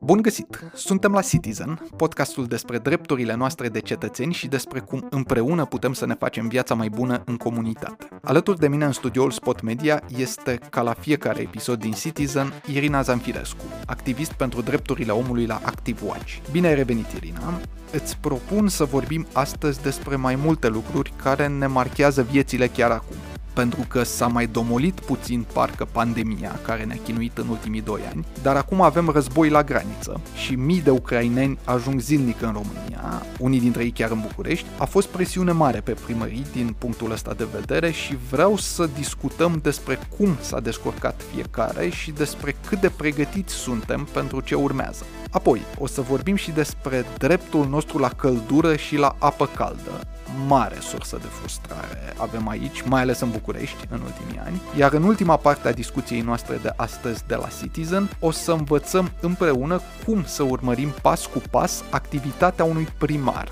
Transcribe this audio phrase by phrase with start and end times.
[0.00, 0.70] Bun găsit!
[0.74, 6.06] Suntem la Citizen, podcastul despre drepturile noastre de cetățeni și despre cum împreună putem să
[6.06, 8.08] ne facem viața mai bună în comunitate.
[8.22, 13.02] Alături de mine în studioul Spot Media este, ca la fiecare episod din Citizen, Irina
[13.02, 16.36] Zanfirescu, activist pentru drepturile omului la Active Watch.
[16.50, 17.60] Bine ai revenit, Irina!
[17.92, 23.16] Îți propun să vorbim astăzi despre mai multe lucruri care ne marchează viețile chiar acum
[23.54, 28.24] pentru că s-a mai domolit puțin parcă pandemia care ne-a chinuit în ultimii doi ani,
[28.42, 33.60] dar acum avem război la graniță și mii de ucraineni ajung zilnic în România, unii
[33.60, 34.66] dintre ei chiar în București.
[34.78, 39.58] A fost presiune mare pe primării din punctul ăsta de vedere și vreau să discutăm
[39.62, 45.04] despre cum s-a descurcat fiecare și despre cât de pregătiți suntem pentru ce urmează.
[45.30, 50.00] Apoi, o să vorbim și despre dreptul nostru la căldură și la apă caldă,
[50.46, 53.43] mare sursă de frustrare avem aici, mai ales în București,
[53.88, 54.60] în ultimii ani.
[54.78, 59.10] Iar în ultima parte a discuției noastre de astăzi de la Citizen, o să învățăm
[59.20, 63.48] împreună cum să urmărim pas cu pas activitatea unui primar,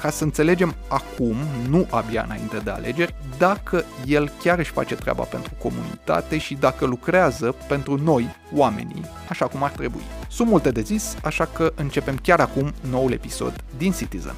[0.00, 1.36] ca să înțelegem acum,
[1.68, 6.84] nu abia înainte de alegeri, dacă el chiar își face treaba pentru comunitate și dacă
[6.84, 10.02] lucrează pentru noi, oamenii, așa cum ar trebui.
[10.28, 14.34] Sunt multe de zis, așa că începem chiar acum noul episod din Citizen.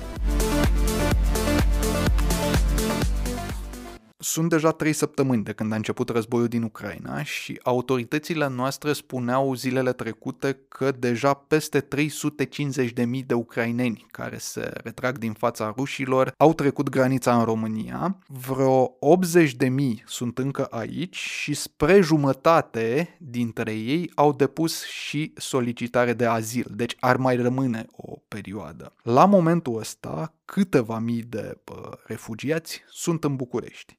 [4.20, 9.54] Sunt deja trei săptămâni de când a început războiul din Ucraina și autoritățile noastre spuneau
[9.54, 16.54] zilele trecute că deja peste 350.000 de ucraineni care se retrag din fața rușilor au
[16.54, 18.18] trecut granița în România.
[18.26, 26.26] Vreo 80.000 sunt încă aici și spre jumătate dintre ei au depus și solicitare de
[26.26, 28.92] azil, deci ar mai rămâne o perioadă.
[29.02, 33.98] La momentul ăsta, câteva mii de pă, refugiați sunt în București.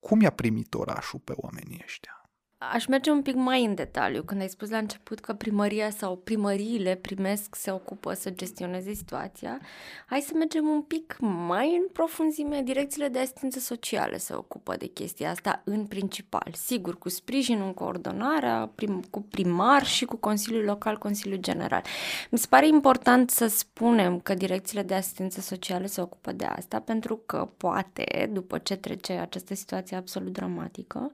[0.00, 2.19] Cum i-a primit orașul pe oamenii ăștia?
[2.68, 4.22] Aș merge un pic mai în detaliu.
[4.22, 9.60] Când ai spus la început că primăria sau primăriile primesc, se ocupă să gestioneze situația,
[10.06, 12.62] hai să mergem un pic mai în profunzime.
[12.62, 16.52] Direcțiile de asistență socială se ocupă de chestia asta în principal.
[16.52, 21.82] Sigur, cu sprijinul, coordonarea, prim, cu primar și cu Consiliul Local, Consiliul General.
[22.30, 26.80] Mi se pare important să spunem că direcțiile de asistență socială se ocupă de asta,
[26.80, 31.12] pentru că poate, după ce trece această situație absolut dramatică,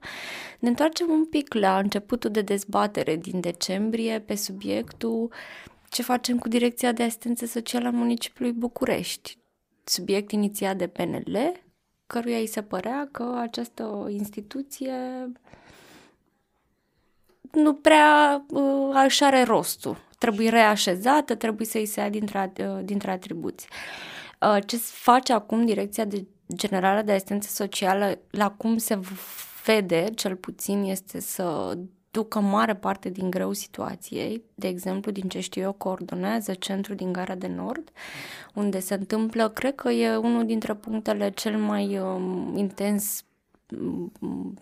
[0.59, 5.31] ne întoarcem un pic pic la începutul de dezbatere din decembrie pe subiectul
[5.89, 9.37] ce facem cu Direcția de Asistență Socială a Municipiului București.
[9.83, 11.37] Subiect inițiat de PNL,
[12.07, 14.93] căruia îi se părea că această instituție
[17.51, 19.97] nu prea uh, își are rostul.
[20.17, 23.69] Trebuie reașezată, trebuie să îi se ia dintre, uh, dintre atribuții.
[24.41, 26.25] Uh, ce face acum Direcția de
[26.55, 28.99] Generală de Asistență Socială, la cum se
[29.67, 31.77] vede, cel puțin, este să
[32.11, 34.43] ducă mare parte din greu situației.
[34.55, 37.91] De exemplu, din ce știu eu, coordonează centrul din Gara de Nord,
[38.53, 43.23] unde se întâmplă, cred că e unul dintre punctele cel mai um, intens
[44.19, 44.53] um,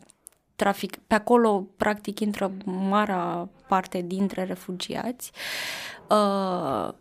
[0.56, 0.96] trafic.
[0.96, 5.32] Pe acolo, practic, intră marea parte dintre refugiați.
[6.10, 6.94] Uh,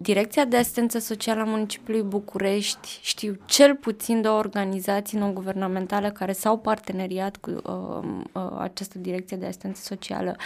[0.00, 6.58] Direcția de Asistență Socială a Municipiului București știu cel puțin două organizații non-guvernamentale care s-au
[6.58, 10.36] parteneriat cu uh, uh, această Direcție de Asistență Socială.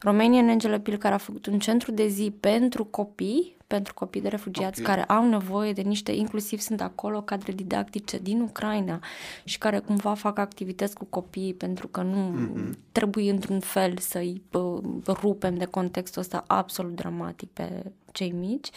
[0.00, 4.28] Romanian Angel Appeal, care a făcut un centru de zi pentru copii, pentru copii de
[4.28, 4.94] refugiați okay.
[4.94, 9.00] care au nevoie de niște, inclusiv sunt acolo cadre didactice din Ucraina
[9.44, 12.78] și care cumva fac activități cu copiii pentru că nu mm-hmm.
[12.92, 18.70] trebuie într-un fel să-i uh, rupem de contextul ăsta absolut dramatic pe cei mici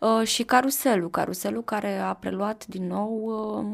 [0.00, 3.64] uh, și caruselul, caruselul care a preluat din nou uh,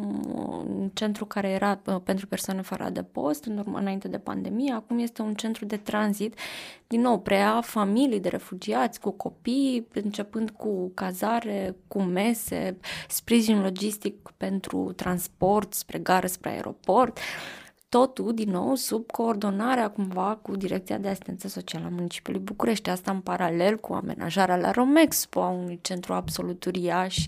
[0.69, 4.73] un centru care era uh, pentru persoane fără de post în urmă, înainte de pandemie,
[4.73, 6.39] acum este un centru de tranzit,
[6.87, 12.77] din nou prea familii de refugiați cu copii, începând cu cazare, cu mese,
[13.09, 17.19] sprijin logistic pentru transport spre gară, spre aeroport.
[17.95, 22.91] Totul, din nou, sub coordonarea cumva cu Direcția de Asistență Socială a Municipiului București.
[22.91, 27.25] Asta în paralel cu amenajarea la Romexpo, a unui centru absolut uriaș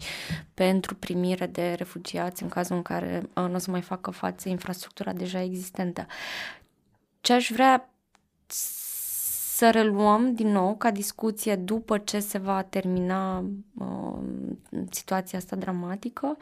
[0.54, 4.48] pentru primire de refugiați în cazul în care uh, nu o să mai facă față
[4.48, 6.06] infrastructura deja existentă.
[7.20, 7.90] Ce aș vrea
[9.56, 13.44] să reluăm din nou ca discuție după ce se va termina
[13.78, 14.18] uh,
[14.90, 16.36] situația asta dramatică,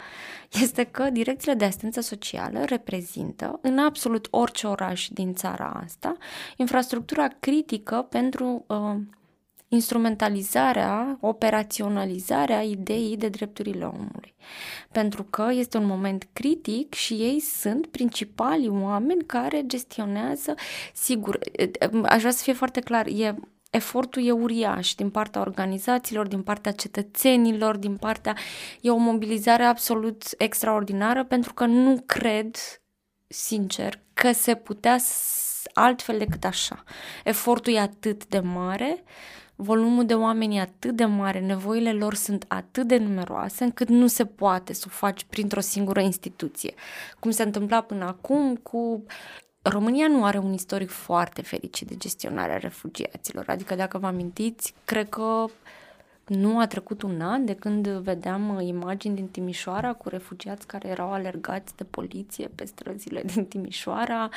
[0.62, 6.16] este că direcțiile de asistență socială reprezintă în absolut orice oraș din țara asta
[6.56, 8.96] infrastructura critică pentru uh,
[9.74, 14.34] instrumentalizarea, operaționalizarea ideii de drepturile omului.
[14.92, 20.54] Pentru că este un moment critic și ei sunt principalii oameni care gestionează,
[20.92, 21.38] sigur,
[22.04, 23.34] aș vrea să fie foarte clar, e
[23.70, 28.36] efortul e uriaș din partea organizațiilor, din partea cetățenilor, din partea...
[28.80, 32.56] E o mobilizare absolut extraordinară pentru că nu cred,
[33.26, 34.98] sincer, că se putea
[35.72, 36.84] altfel decât așa.
[37.24, 39.04] Efortul e atât de mare,
[39.56, 44.06] volumul de oameni e atât de mare, nevoile lor sunt atât de numeroase încât nu
[44.06, 46.74] se poate să o faci printr-o singură instituție.
[47.18, 49.04] Cum se întâmpla până acum cu
[49.62, 53.44] România nu are un istoric foarte fericit de gestionarea refugiaților.
[53.48, 55.44] Adică, dacă vă amintiți, cred că
[56.26, 61.12] nu a trecut un an de când vedeam imagini din Timișoara cu refugiați care erau
[61.12, 64.28] alergați de poliție pe străzile din Timișoara.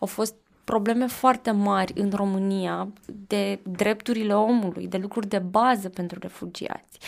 [0.00, 6.18] Au fost probleme foarte mari în România de drepturile omului, de lucruri de bază pentru
[6.18, 6.98] refugiați.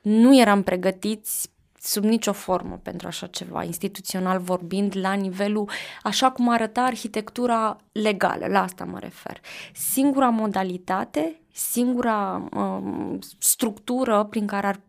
[0.00, 1.50] Nu eram pregătiți
[1.80, 5.70] sub nicio formă pentru așa ceva, instituțional vorbind, la nivelul,
[6.02, 9.40] așa cum arăta arhitectura legală, la asta mă refer.
[9.72, 14.80] Singura modalitate, singura um, structură prin care ar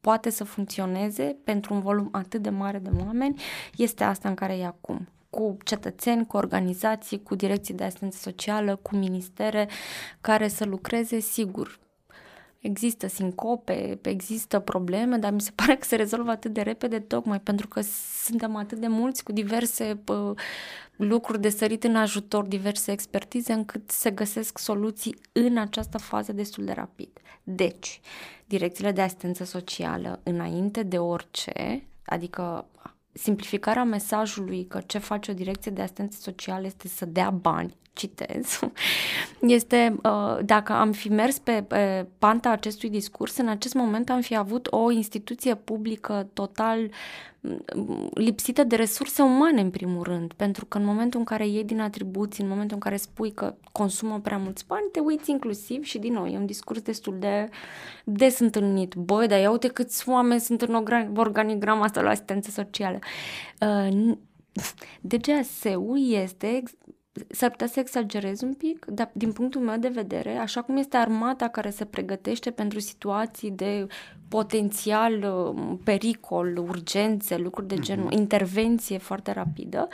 [0.00, 3.42] poate să funcționeze pentru un volum atât de mare de oameni
[3.76, 8.76] este asta în care e acum cu cetățeni, cu organizații, cu direcții de asistență socială,
[8.76, 9.68] cu ministere
[10.20, 11.80] care să lucreze sigur
[12.62, 17.40] există sincope, există probleme, dar mi se pare că se rezolvă atât de repede tocmai
[17.40, 17.80] pentru că
[18.24, 20.34] suntem atât de mulți cu diverse pă,
[20.96, 26.64] lucruri de sărit în ajutor, diverse expertize, încât se găsesc soluții în această fază destul
[26.64, 27.10] de rapid.
[27.42, 28.00] Deci,
[28.46, 32.66] direcțiile de asistență socială, înainte de orice, adică
[33.12, 38.60] simplificarea mesajului că ce face o direcție de asistență socială este să dea bani, citez,
[39.40, 44.20] este uh, dacă am fi mers pe, pe panta acestui discurs, în acest moment am
[44.20, 46.90] fi avut o instituție publică total
[48.14, 51.80] lipsită de resurse umane, în primul rând, pentru că în momentul în care iei din
[51.80, 55.98] atribuții, în momentul în care spui că consumă prea mulți bani, te uiți inclusiv și,
[55.98, 57.48] din nou, e un discurs destul de
[58.04, 58.94] des întâlnit.
[58.94, 60.84] Băi, dar ia uite câți oameni sunt în
[61.16, 62.98] organigrama asta la asistență socială.
[63.60, 64.12] Uh,
[65.10, 66.62] DGAS-ul este
[67.28, 70.96] s-ar putea să exagerez un pic, dar din punctul meu de vedere, așa cum este
[70.96, 73.86] armata care se pregătește pentru situații de
[74.28, 78.18] potențial uh, pericol, urgențe, lucruri de genul, mm-hmm.
[78.18, 79.88] intervenție foarte rapidă,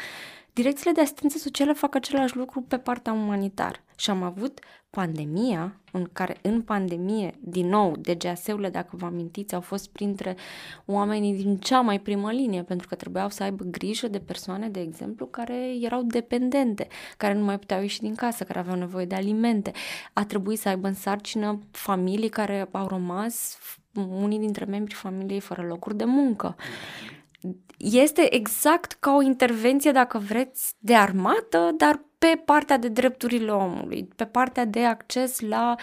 [0.58, 3.78] direcțiile de asistență socială fac același lucru pe partea umanitară.
[3.96, 4.60] Și am avut
[4.90, 10.36] pandemia, în care în pandemie, din nou, DGAS-urile, dacă vă amintiți, au fost printre
[10.84, 14.80] oamenii din cea mai primă linie, pentru că trebuiau să aibă grijă de persoane, de
[14.80, 19.14] exemplu, care erau dependente, care nu mai puteau ieși din casă, care aveau nevoie de
[19.14, 19.72] alimente.
[20.12, 23.58] A trebuit să aibă în sarcină familii care au rămas
[23.94, 26.56] unii dintre membrii familiei fără locuri de muncă.
[27.78, 34.08] Este exact ca o intervenție, dacă vreți, de armată, dar pe partea de drepturile omului,
[34.16, 35.74] pe partea de acces la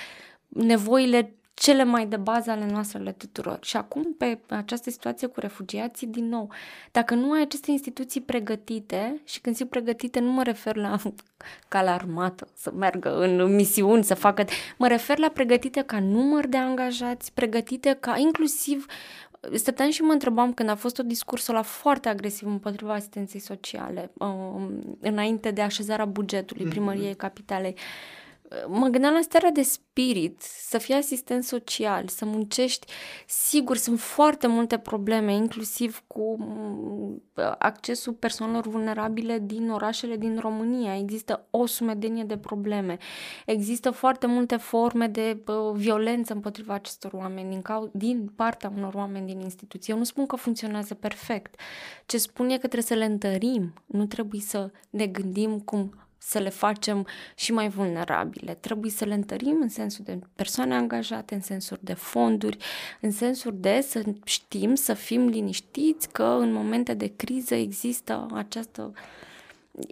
[0.47, 3.59] nevoile cele mai de bază ale noastre ale tuturor.
[3.61, 6.51] Și acum, pe această situație cu refugiații, din nou,
[6.91, 10.97] dacă nu ai aceste instituții pregătite, și când zic pregătite, nu mă refer la
[11.67, 14.45] ca la armată, să meargă în misiuni, să facă...
[14.77, 18.85] Mă refer la pregătite ca număr de angajați, pregătite ca inclusiv
[19.53, 24.11] stăteam și mă întrebam când a fost o discursul la foarte agresiv împotriva asistenței sociale,
[24.13, 26.71] um, înainte de așezarea bugetului mhm.
[26.71, 27.75] primăriei capitalei.
[28.67, 32.87] Mă gândeam la starea de spirit, să fii asistent social, să muncești.
[33.27, 37.23] Sigur, sunt foarte multe probleme, inclusiv cu mm,
[37.57, 40.97] accesul persoanelor vulnerabile din orașele din România.
[40.97, 42.97] Există o sumedenie de probleme.
[43.45, 45.43] Există foarte multe forme de
[45.73, 49.93] violență împotriva acestor oameni din, cau- din partea unor oameni din instituție.
[49.93, 51.59] Eu nu spun că funcționează perfect.
[52.05, 53.73] Ce spun e că trebuie să le întărim.
[53.85, 58.53] Nu trebuie să ne gândim cum să le facem și mai vulnerabile.
[58.53, 62.57] Trebuie să le întărim în sensul de persoane angajate, în sensul de fonduri,
[63.01, 68.91] în sensul de să știm, să fim liniștiți că în momente de criză există această...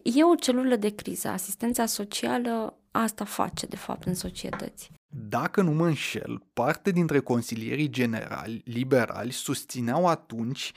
[0.03, 1.27] E o celulă de criză.
[1.27, 4.91] Asistența socială asta face, de fapt, în societăți.
[5.29, 10.71] Dacă nu mă înșel, parte dintre consilierii generali liberali susțineau atunci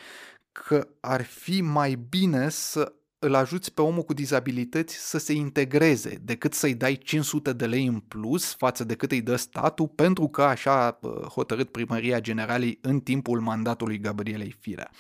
[0.53, 2.93] că ar fi mai bine să
[3.27, 7.87] îl ajuți pe omul cu dizabilități să se integreze, decât să-i dai 500 de lei
[7.87, 12.79] în plus față de cât îi dă statul, pentru că așa a hotărât primăria generalii
[12.83, 14.91] în timpul mandatului Gabrielei Firea.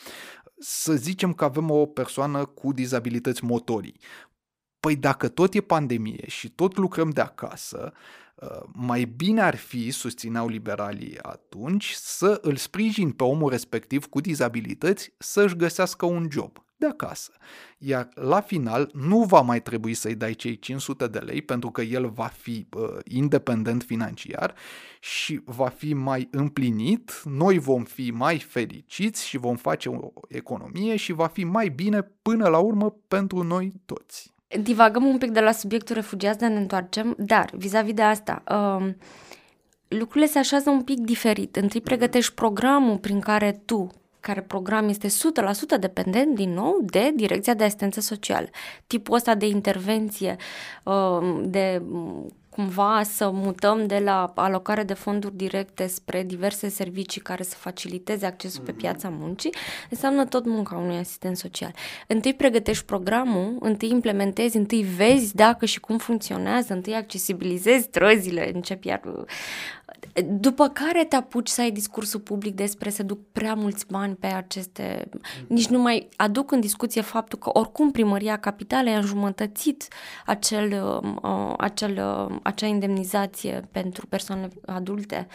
[0.58, 4.00] Să zicem că avem o persoană cu dizabilități motorii.
[4.80, 7.92] Păi dacă tot e pandemie și tot lucrăm de acasă,
[8.36, 14.20] Uh, mai bine ar fi, susțineau liberalii atunci, să îl sprijin pe omul respectiv cu
[14.20, 17.32] dizabilități să-și găsească un job de acasă.
[17.78, 21.82] Iar la final nu va mai trebui să-i dai cei 500 de lei pentru că
[21.82, 24.54] el va fi uh, independent financiar
[25.00, 30.96] și va fi mai împlinit, noi vom fi mai fericiți și vom face o economie
[30.96, 34.34] și va fi mai bine până la urmă pentru noi toți.
[34.62, 38.94] Divagăm un pic de la subiectul refugiați, dar ne întoarcem, dar vis-a-vis de asta, uh,
[39.88, 41.56] lucrurile se așează un pic diferit.
[41.56, 43.90] Întâi pregătești programul prin care tu,
[44.26, 45.10] care program este 100%
[45.80, 48.48] dependent din nou de Direcția de Asistență Socială.
[48.86, 50.36] Tipul ăsta de intervenție,
[50.84, 51.82] uh, de
[52.56, 58.26] cumva să mutăm de la alocare de fonduri directe spre diverse servicii care să faciliteze
[58.26, 58.80] accesul pe mhm.
[58.80, 59.54] piața muncii,
[59.90, 61.74] înseamnă tot munca unui asistent social.
[62.06, 68.86] Întâi pregătești programul, întâi implementezi, întâi vezi dacă și cum funcționează, întâi accesibilizezi străzile, începi
[68.86, 69.00] iar
[70.24, 74.26] după care te apuci să ai discursul public despre să duc prea mulți bani pe
[74.26, 75.08] aceste...
[75.46, 79.88] Nici nu mai aduc în discuție faptul că oricum primăria capitalei a înjumătățit
[80.26, 85.26] acel, uh, acel, uh, acea indemnizație pentru persoane adulte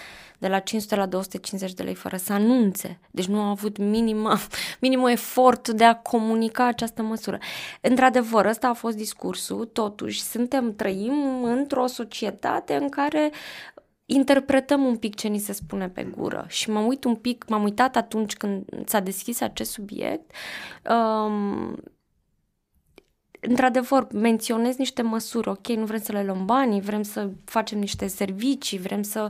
[0.41, 3.00] de la 500 la 250 de lei fără să anunțe.
[3.12, 4.39] Deci nu au avut minima,
[4.80, 7.38] minimul efort de a comunica această măsură.
[7.82, 13.32] Într-adevăr, ăsta a fost discursul, totuși suntem, trăim într-o societate în care
[14.13, 16.46] interpretăm un pic ce ni se spune pe gură.
[16.48, 20.32] Și m-am uit un pic, m-am uitat atunci când s-a deschis acest subiect
[20.89, 21.77] um,
[23.39, 28.08] într-adevăr, menționez niște măsuri, ok, nu vrem să le luăm banii, vrem să facem niște
[28.08, 29.27] servicii, vrem să...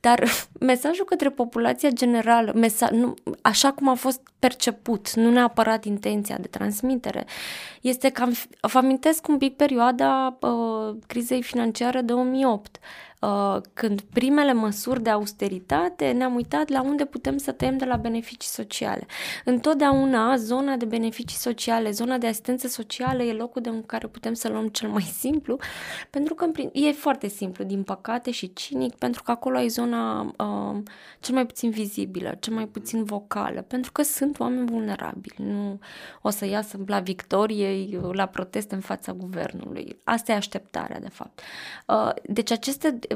[0.00, 0.24] Dar
[0.60, 2.88] mesajul către populația generală, mesa...
[2.92, 7.24] nu, așa cum a fost perceput, nu neapărat intenția de transmitere,
[7.80, 13.15] este că am, vă amintesc un pic perioada uh, crizei financiare 2008 Uh,
[13.72, 18.50] când primele măsuri de austeritate ne-am uitat la unde putem să tăiem de la beneficii
[18.50, 19.06] sociale.
[19.44, 24.34] Întotdeauna zona de beneficii sociale, zona de asistență socială e locul de în care putem
[24.34, 25.58] să luăm cel mai simplu,
[26.10, 30.82] pentru că e foarte simplu, din păcate și cinic, pentru că acolo e zona uh,
[31.20, 35.36] cel mai puțin vizibilă, cel mai puțin vocală, pentru că sunt oameni vulnerabili.
[35.36, 35.78] Nu
[36.22, 39.96] o să iasă la victorie, la protest în fața guvernului.
[40.04, 41.40] Asta e așteptarea, de fapt.
[41.86, 42.98] Uh, deci aceste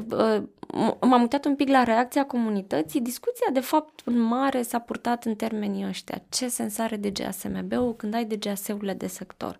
[1.01, 3.01] m-am uitat un pic la reacția comunității.
[3.01, 6.21] Discuția, de fapt, în mare s-a purtat în termenii ăștia.
[6.29, 9.57] Ce sens are DGASMB-ul când ai DGAS-urile de sector?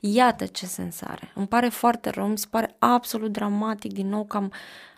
[0.00, 1.32] Iată ce sens are.
[1.34, 4.52] Îmi pare foarte rău, mi se pare absolut dramatic din nou că am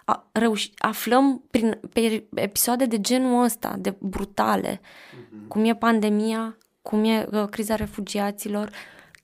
[0.04, 5.48] a, reuși, aflăm prin pe episoade de genul ăsta, de brutale, uh-huh.
[5.48, 8.70] cum e pandemia, cum e uh, criza refugiaților,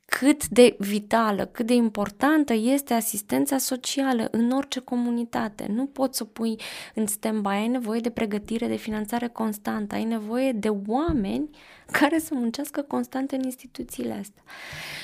[0.09, 5.67] cât de vitală, cât de importantă este asistența socială în orice comunitate.
[5.75, 6.57] Nu poți să o pui
[6.95, 11.51] în stand-by, ai nevoie de pregătire, de finanțare constantă, ai nevoie de oameni
[11.91, 14.43] care să muncească constant în instituțiile astea.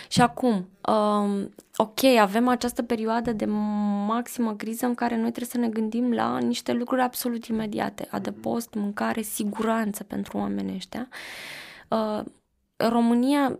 [0.08, 3.44] Și acum, um, ok, avem această perioadă de
[4.06, 8.74] maximă criză în care noi trebuie să ne gândim la niște lucruri absolut imediate, adăpost,
[8.74, 11.08] mâncare, siguranță pentru oamenii ăștia.
[11.88, 12.24] Uh,
[12.76, 13.58] România,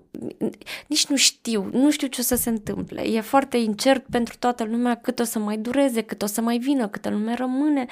[0.87, 3.03] nici nu știu, nu știu ce o să se întâmple.
[3.03, 6.59] E foarte incert pentru toată lumea cât o să mai dureze, cât o să mai
[6.59, 7.87] vină, câtă lume rămâne.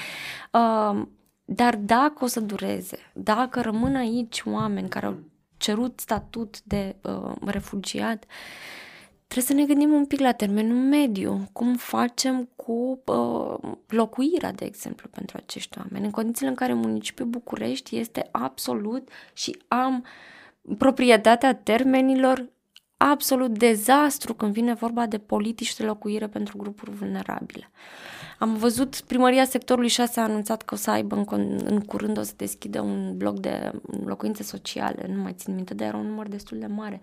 [0.50, 1.02] Uh,
[1.44, 5.18] dar dacă o să dureze, dacă rămân aici oameni care au
[5.56, 8.24] cerut statut de uh, refugiat,
[9.26, 11.48] trebuie să ne gândim un pic la termenul mediu.
[11.52, 17.28] Cum facem cu uh, locuirea, de exemplu, pentru acești oameni, în condițiile în care municipiul
[17.28, 20.06] București este absolut și am uh,
[20.78, 22.52] proprietatea termenilor
[23.10, 27.70] absolut dezastru când vine vorba de politici de locuire pentru grupuri vulnerabile.
[28.42, 32.22] Am văzut, primăria sectorului 6 a anunțat că o să aibă în, în curând, o
[32.22, 33.70] să deschidă un bloc de
[34.04, 37.00] locuințe sociale, nu mai țin minte, dar era un număr destul de mare.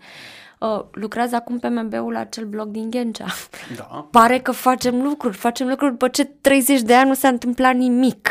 [0.58, 3.26] Uh, lucrează acum pe MB-ul la acel bloc din Ghencea.
[3.76, 4.06] Da.
[4.10, 8.28] Pare că facem lucruri, facem lucruri după ce 30 de ani nu s-a întâmplat nimic.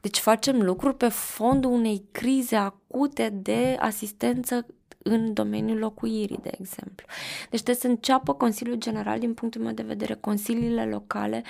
[0.00, 4.66] Deci facem lucruri pe fondul unei crize acute de asistență
[5.02, 7.06] în domeniul locuirii, de exemplu.
[7.50, 11.42] Deci trebuie să înceapă Consiliul General, din punctul meu de vedere, consiliile locale,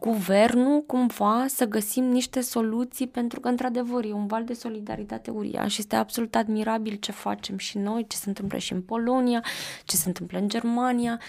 [0.00, 5.72] guvernul cumva să găsim niște soluții pentru că într-adevăr e un val de solidaritate uriaș
[5.72, 9.44] și este absolut admirabil ce facem și noi, ce se întâmplă și în Polonia,
[9.84, 11.20] ce se întâmplă în Germania.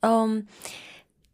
[0.00, 0.46] Um,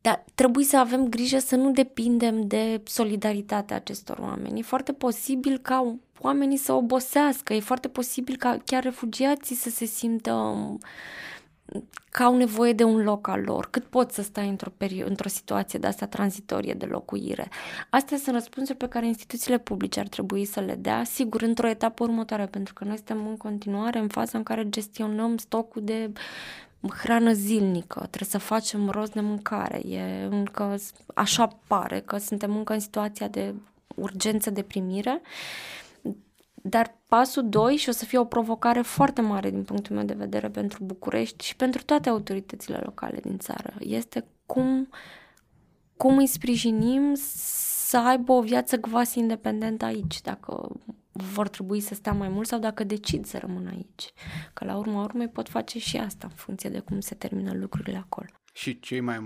[0.00, 4.58] dar trebuie să avem grijă să nu depindem de solidaritatea acestor oameni.
[4.58, 9.84] E foarte posibil ca oamenii să obosească, e foarte posibil ca chiar refugiații să se
[9.84, 10.56] simtă
[12.10, 15.28] că au nevoie de un loc al lor, cât pot să stai într-o, perio- într-o
[15.28, 17.48] situație de asta tranzitorie de locuire.
[17.90, 22.04] Astea sunt răspunsuri pe care instituțiile publice ar trebui să le dea, sigur, într-o etapă
[22.04, 26.12] următoare, pentru că noi suntem în continuare în faza în care gestionăm stocul de
[26.88, 29.78] hrană zilnică, trebuie să facem rost de mâncare.
[29.88, 30.76] E încă,
[31.14, 33.54] așa pare că suntem încă în situația de
[33.94, 35.20] urgență de primire,
[36.62, 40.14] dar pasul 2 și o să fie o provocare foarte mare din punctul meu de
[40.14, 44.88] vedere pentru București și pentru toate autoritățile locale din țară este cum,
[45.96, 50.68] cum îi sprijinim să aibă o viață quasi independentă aici, dacă
[51.12, 54.12] vor trebui să stea mai mult sau dacă decid să rămână aici.
[54.52, 57.96] Că la urma urmei pot face și asta în funcție de cum se termină lucrurile
[57.96, 58.28] acolo.
[58.54, 59.18] Și cei mai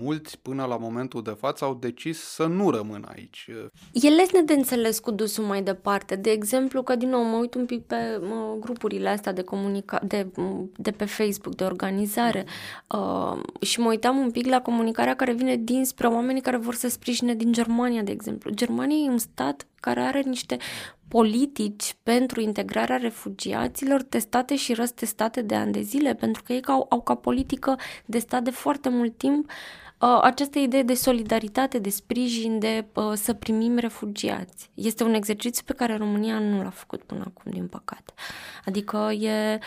[0.00, 3.50] mulți, până la momentul de față, au decis să nu rămână aici.
[3.92, 6.16] E lesne de înțeles cu dusul mai departe.
[6.16, 10.02] De exemplu, că din nou mă uit un pic pe mă, grupurile astea de comunica-
[10.06, 10.30] de,
[10.76, 12.46] de pe Facebook, de organizare
[12.94, 16.88] uh, și mă uitam un pic la comunicarea care vine dinspre oamenii care vor să
[16.88, 18.50] sprijine din Germania, de exemplu.
[18.50, 20.56] Germania e un stat care are niște
[21.10, 26.86] politici pentru integrarea refugiaților testate și răstestate de ani de zile, pentru că ei au,
[26.88, 29.50] au ca politică de stat de foarte mult timp
[30.00, 34.70] uh, această idee de solidaritate, de sprijin, de uh, să primim refugiați.
[34.74, 38.12] Este un exercițiu pe care România nu l-a făcut până acum, din păcate.
[38.64, 39.58] Adică e,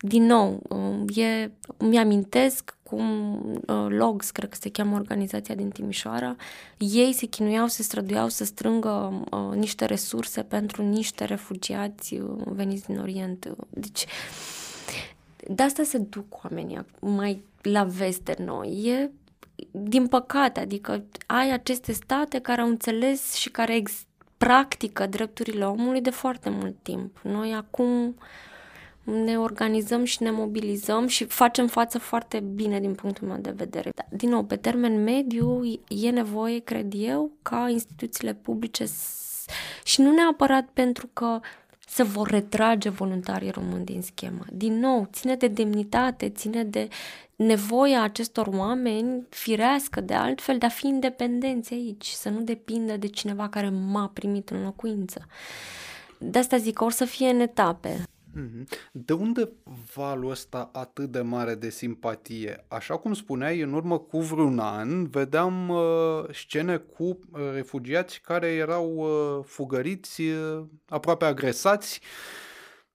[0.00, 6.36] din nou, uh, e, mi-amintesc cum uh, Logs, cred că se cheamă organizația din Timișoara,
[6.78, 12.86] ei se chinuiau, se străduiau să strângă uh, niște resurse pentru niște refugiați uh, veniți
[12.86, 13.54] din Orient.
[13.68, 14.06] Deci,
[15.48, 18.82] de asta se duc oamenii mai la vest de noi.
[18.84, 19.10] E,
[19.70, 26.00] din păcate, adică ai aceste state care au înțeles și care ex- practică drepturile omului
[26.00, 27.18] de foarte mult timp.
[27.22, 28.14] Noi acum uh,
[29.06, 33.90] ne organizăm și ne mobilizăm și facem față foarte bine din punctul meu de vedere.
[34.10, 38.84] Din nou, pe termen mediu e nevoie, cred eu, ca instituțiile publice
[39.84, 41.40] și nu neapărat pentru că
[41.88, 44.44] se vor retrage voluntarii români din schemă.
[44.52, 46.88] Din nou, ține de demnitate, ține de
[47.36, 53.06] nevoia acestor oameni firească de altfel de a fi independenți aici, să nu depindă de
[53.06, 55.26] cineva care m-a primit în locuință.
[56.18, 58.05] De asta zic, or să fie în etape.
[58.36, 58.66] Mhm.
[58.92, 59.48] De unde
[59.94, 62.64] valul ăsta atât de mare de simpatie?
[62.68, 68.46] Așa cum spuneai, în urmă cu vreun an, vedeam uh, scene cu uh, refugiați care
[68.46, 72.00] erau uh, fugăriți, uh, aproape agresați.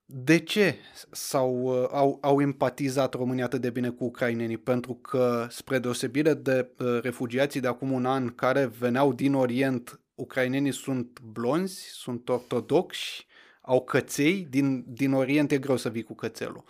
[0.05, 0.75] De ce
[1.11, 4.57] sau uh, au, au empatizat România atât de bine cu ucrainenii?
[4.57, 9.99] Pentru că, spre deosebire de uh, refugiații de acum un an care veneau din Orient,
[10.15, 13.25] ucrainenii sunt blonzi, sunt ortodoxi,
[13.61, 16.63] au căței, din, din Orient e greu să vii cu cățelul.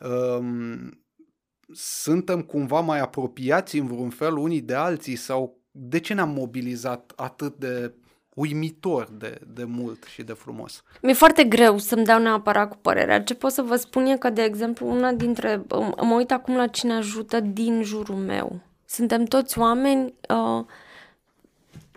[0.00, 1.02] Um,
[1.72, 7.12] suntem cumva mai apropiați în vreun fel unii de alții sau de ce ne-am mobilizat
[7.16, 7.94] atât de
[8.34, 10.82] uimitor de, de mult și de frumos.
[11.02, 13.22] Mi-e foarte greu să-mi dau neapărat cu părerea.
[13.22, 15.64] Ce pot să vă spun e că, de exemplu, una dintre...
[16.02, 18.60] Mă uit acum la cine ajută din jurul meu.
[18.84, 20.64] Suntem toți oameni uh,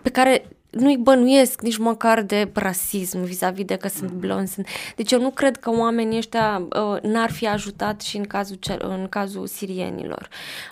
[0.01, 4.61] pe care nu-i bănuiesc nici măcar de rasism vis-a-vis de că sunt blonzi.
[4.95, 9.07] Deci eu nu cred că oamenii ăștia uh, n-ar fi ajutat și în cazul, în
[9.09, 10.27] cazul sirienilor.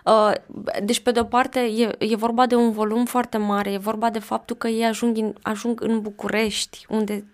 [0.05, 0.31] Uh,
[0.83, 4.19] deci, pe de-o parte, e, e vorba de un volum foarte mare, e vorba de
[4.19, 7.25] faptul că ei ajung în, ajung în București, unde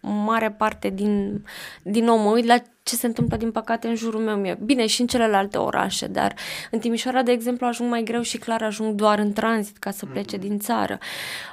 [0.00, 1.44] mare parte din,
[1.82, 4.56] din nou mă uit la ce se întâmplă din păcate în jurul meu.
[4.64, 6.34] Bine, și în celelalte orașe, dar
[6.70, 10.06] în Timișoara, de exemplu, ajung mai greu și clar ajung doar în tranzit ca să
[10.06, 10.98] plece din țară.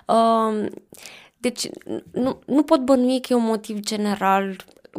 [0.06, 0.66] Uh,
[1.38, 1.70] deci
[2.12, 4.56] nu, nu pot bănui că e un motiv general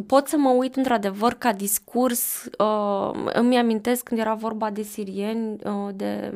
[0.06, 5.58] pot să mă uit într-adevăr ca discurs, uh, îmi amintesc când era vorba de sirieni,
[5.64, 6.32] uh, de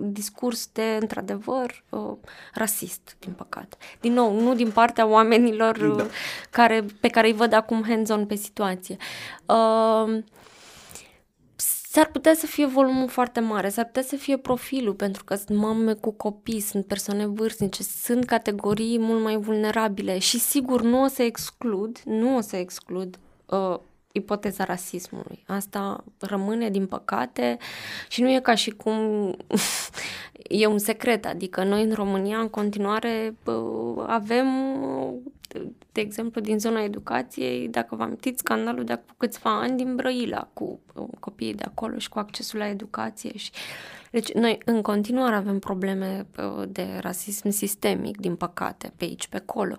[0.00, 2.16] discurs de, într-adevăr, uh,
[2.54, 3.76] rasist, din păcate.
[4.00, 6.02] Din nou, nu din partea oamenilor da.
[6.02, 6.10] Uh,
[6.50, 8.96] care, pe care îi văd acum hands-on pe situație.
[9.46, 10.22] Uh,
[11.92, 15.58] S-ar putea să fie volumul foarte mare, s-ar putea să fie profilul, pentru că sunt
[15.58, 21.06] mame cu copii, sunt persoane vârstnice, sunt categorii mult mai vulnerabile și sigur nu o
[21.06, 23.78] să exclud, nu o să exclud uh,
[24.12, 25.44] ipoteza rasismului.
[25.46, 27.56] Asta rămâne, din păcate,
[28.08, 28.94] și nu e ca și cum
[30.62, 31.26] e un secret.
[31.26, 33.34] Adică noi în România, în continuare,
[34.06, 34.46] avem,
[35.92, 40.48] de exemplu, din zona educației, dacă vă amintiți, scandalul de acum câțiva ani din Brăila
[40.52, 40.80] cu
[41.18, 43.50] copiii de acolo și cu accesul la educație și
[44.10, 46.26] deci noi în continuare avem probleme
[46.68, 49.78] de rasism sistemic, din păcate, pe aici, pe acolo.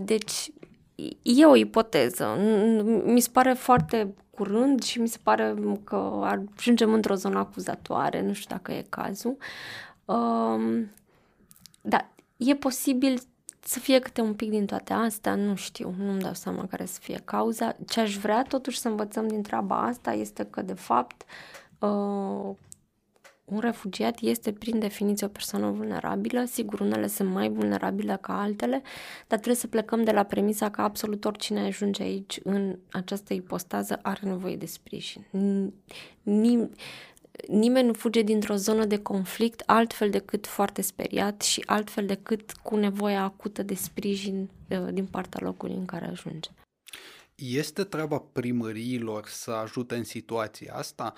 [0.00, 0.50] Deci
[1.22, 2.38] e o ipoteză.
[3.04, 5.96] Mi se pare foarte curând și mi se pare că
[6.56, 9.36] ajungem într-o zonă acuzatoare, nu știu dacă e cazul.
[10.04, 10.90] Um,
[11.80, 13.20] da, e posibil
[13.60, 16.98] să fie câte un pic din toate astea, nu știu, nu-mi dau seama care să
[17.02, 17.76] fie cauza.
[17.88, 21.24] Ce aș vrea totuși să învățăm din treaba asta este că, de fapt,
[21.78, 22.54] uh,
[23.50, 28.82] un refugiat este prin definiție o persoană vulnerabilă, sigur unele sunt mai vulnerabile ca altele,
[29.26, 33.98] dar trebuie să plecăm de la premisa că absolut oricine ajunge aici în această ipostază
[34.02, 35.24] are nevoie de sprijin.
[36.22, 36.70] Nim-
[37.48, 42.76] nimeni nu fuge dintr-o zonă de conflict altfel decât foarte speriat și altfel decât cu
[42.76, 46.50] nevoia acută de sprijin uh, din partea locului în care ajunge.
[47.34, 51.14] Este treaba primăriilor să ajute în situația asta?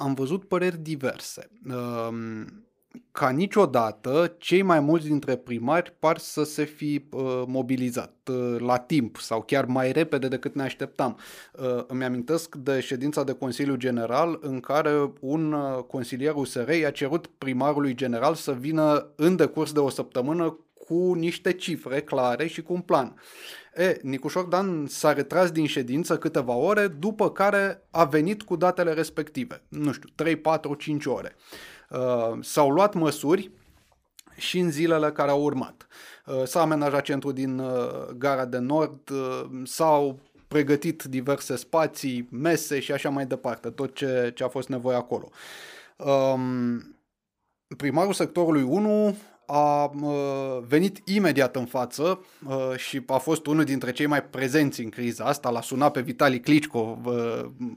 [0.00, 1.50] Am văzut păreri diverse.
[1.70, 2.64] Ehm,
[3.12, 8.76] ca niciodată, cei mai mulți dintre primari par să se fi uh, mobilizat uh, la
[8.76, 11.18] timp sau chiar mai repede decât ne așteptam.
[11.52, 15.54] Uh, îmi amintesc de ședința de Consiliu General în care un
[15.86, 20.58] consilier USR i-a cerut primarului general să vină în decurs de o săptămână
[20.90, 23.20] cu niște cifre clare și cu un plan.
[23.74, 28.92] E, Nicușor Dan s-a retras din ședință câteva ore, după care a venit cu datele
[28.92, 29.62] respective.
[29.68, 31.36] Nu știu, 3, 4, 5 ore.
[31.90, 33.50] Uh, s-au luat măsuri
[34.36, 35.86] și în zilele care au urmat.
[36.26, 42.80] Uh, s-a amenajat centrul din uh, Gara de Nord, uh, s-au pregătit diverse spații, mese
[42.80, 45.28] și așa mai departe, tot ce, ce a fost nevoie acolo.
[45.96, 46.96] Um,
[47.76, 49.16] primarul sectorului 1
[49.52, 49.90] a
[50.68, 52.24] venit imediat în față
[52.76, 55.50] și a fost unul dintre cei mai prezenți în criza asta.
[55.50, 56.98] L-a sunat pe Vitali Klitschko,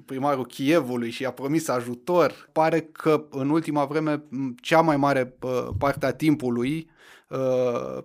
[0.05, 2.49] primarul Kievului și a promis ajutor.
[2.51, 4.23] Pare că în ultima vreme
[4.61, 5.37] cea mai mare
[5.77, 6.91] parte a timpului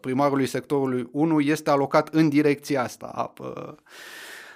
[0.01, 3.33] primarului sectorului 1 este alocat în direcția asta a,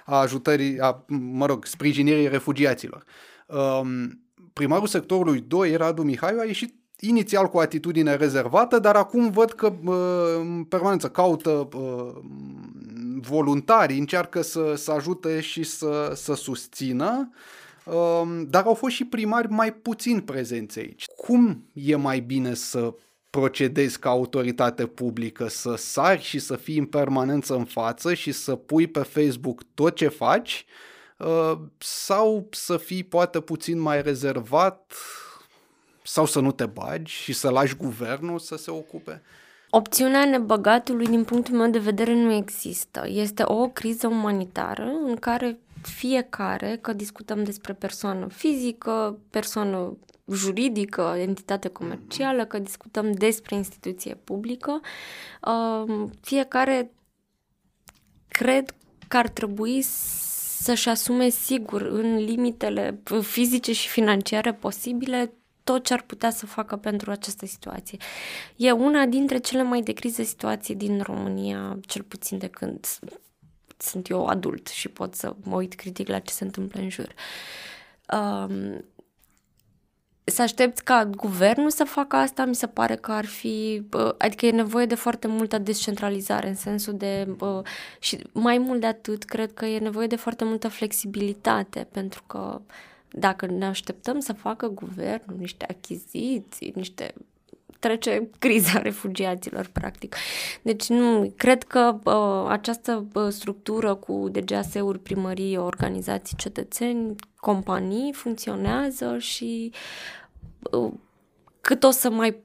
[0.05, 3.03] a ajutării, a, mă rog, sprijinirii refugiaților.
[4.53, 6.75] Primarul sectorului 2, Radu Mihaiu, a ieșit
[7.07, 9.73] inițial cu atitudine rezervată, dar acum văd că
[10.39, 11.69] în permanență caută
[13.21, 17.29] voluntari, încearcă să, să ajute și să, să susțină,
[18.47, 21.05] dar au fost și primari mai puțin prezenți aici.
[21.15, 22.93] Cum e mai bine să
[23.29, 28.55] procedezi ca autoritate publică, să sari și să fii în permanență în față și să
[28.55, 30.65] pui pe Facebook tot ce faci,
[31.77, 34.93] sau să fii poate puțin mai rezervat,
[36.03, 39.21] sau să nu te bagi și să lași guvernul să se ocupe?
[39.69, 43.03] Opțiunea nebăgatului, din punctul meu de vedere, nu există.
[43.07, 49.97] Este o criză umanitară în care fiecare, că discutăm despre persoană fizică, persoană
[50.31, 54.81] juridică, entitate comercială, că discutăm despre instituție publică,
[55.41, 56.91] uh, fiecare
[58.27, 58.75] cred
[59.07, 59.81] că ar trebui
[60.61, 66.75] să-și asume sigur în limitele fizice și financiare posibile tot ce ar putea să facă
[66.75, 67.97] pentru această situație.
[68.55, 72.87] E una dintre cele mai de criză situații din România, cel puțin de când
[73.77, 77.13] sunt eu adult și pot să mă uit critic la ce se întâmplă în jur.
[78.13, 78.85] Um,
[80.25, 83.83] să aștepți ca guvernul să facă asta, mi se pare că ar fi,
[84.17, 87.35] adică e nevoie de foarte multă descentralizare în sensul de,
[87.99, 92.59] și mai mult de atât, cred că e nevoie de foarte multă flexibilitate, pentru că
[92.59, 92.73] uh,
[93.15, 97.13] dacă ne așteptăm să facă guvernul niște achiziții, niște
[97.79, 100.15] trece criza refugiaților, practic.
[100.61, 109.17] Deci nu, cred că uh, această uh, structură cu DGAS-uri, primării, organizații cetățeni, companii funcționează
[109.17, 109.71] și
[110.71, 110.91] uh,
[111.61, 112.35] cât o să mai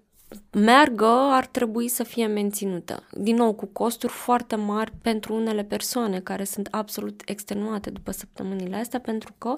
[0.50, 3.02] meargă ar trebui să fie menținută.
[3.12, 8.76] Din nou, cu costuri foarte mari pentru unele persoane care sunt absolut extenuate după săptămânile
[8.76, 9.48] astea pentru că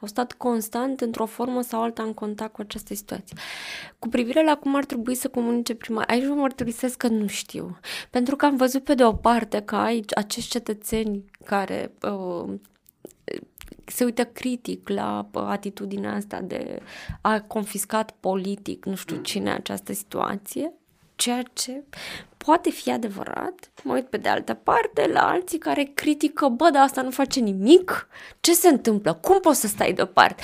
[0.00, 3.36] au stat constant într-o formă sau alta în contact cu această situație.
[3.98, 7.78] Cu privire la cum ar trebui să comunice prima, aici vă mărturisesc că nu știu.
[8.10, 12.54] Pentru că am văzut pe de o parte că aici acești cetățeni care uh,
[13.90, 16.82] se uită critic la atitudinea asta de
[17.20, 20.72] a confiscat politic nu știu cine această situație,
[21.14, 21.82] ceea ce
[22.36, 23.70] poate fi adevărat.
[23.82, 27.40] Mă uit pe de altă parte la alții care critică, bă, dar asta nu face
[27.40, 28.08] nimic,
[28.40, 30.42] ce se întâmplă, cum poți să stai deoparte?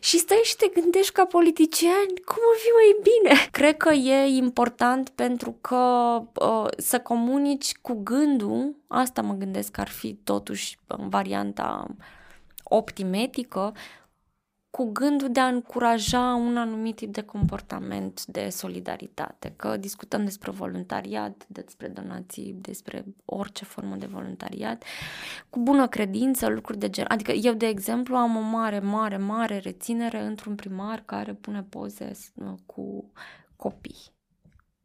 [0.00, 3.48] Și stai și te gândești ca politician, cum o fi mai bine?
[3.50, 5.76] Cred că e important pentru că
[6.34, 11.86] uh, să comunici cu gândul, asta mă gândesc că ar fi totuși în varianta
[12.64, 13.72] optimetică,
[14.70, 20.50] cu gândul de a încuraja un anumit tip de comportament de solidaritate, că discutăm despre
[20.50, 24.84] voluntariat, despre donații, despre orice formă de voluntariat,
[25.50, 27.04] cu bună credință, lucruri de gen.
[27.08, 32.10] Adică eu, de exemplu, am o mare, mare, mare reținere într-un primar care pune poze
[32.34, 33.12] uh, cu
[33.56, 34.12] copii.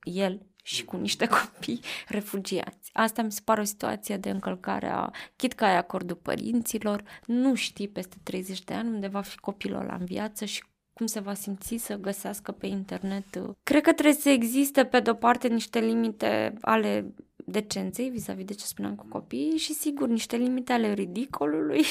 [0.03, 2.89] El și cu niște copii refugiați.
[2.93, 7.55] Asta mi se pare o situație de încălcare a, chit că ai acordul părinților, nu
[7.55, 11.19] știi peste 30 de ani unde va fi copilul ăla în viață și cum se
[11.19, 13.25] va simți să găsească pe internet.
[13.63, 18.65] Cred că trebuie să existe, pe de-o parte, niște limite ale decenței vis-a-vis de ce
[18.65, 21.83] spuneam cu copiii și, sigur, niște limite ale ridicolului.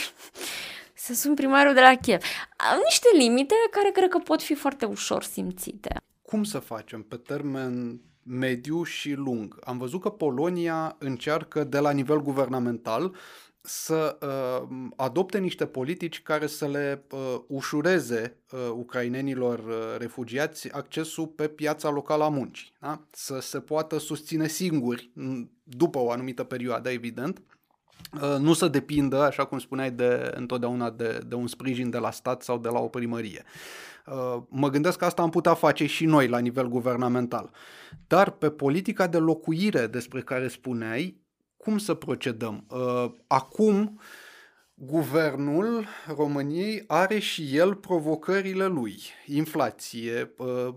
[0.94, 2.22] să sunt primarul de la Kiev.
[2.85, 6.00] Niște limite care cred că pot fi foarte ușor simțite.
[6.22, 9.59] Cum să facem pe termen mediu și lung.
[9.64, 13.14] Am văzut că Polonia încearcă de la nivel guvernamental
[13.61, 21.27] să uh, adopte niște politici care să le uh, ușureze uh, ucrainenilor uh, refugiați accesul
[21.27, 22.73] pe piața locală a muncii.
[22.81, 23.03] Da?
[23.12, 25.11] Să se poată susține singuri
[25.62, 27.58] după o anumită perioadă, evident, uh,
[28.38, 32.42] nu să depindă, așa cum spuneai, de, întotdeauna de, de un sprijin de la stat
[32.42, 33.44] sau de la o primărie.
[34.11, 37.50] Uh, mă gândesc că asta am putea face și noi la nivel guvernamental.
[38.06, 41.20] Dar pe politica de locuire despre care spuneai,
[41.56, 42.66] cum să procedăm?
[42.70, 44.00] Uh, acum,
[44.74, 49.00] guvernul României are și el provocările lui.
[49.26, 50.74] Inflație, uh,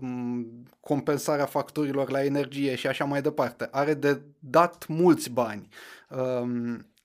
[0.80, 3.68] compensarea facturilor la energie și așa mai departe.
[3.70, 5.68] Are de dat mulți bani.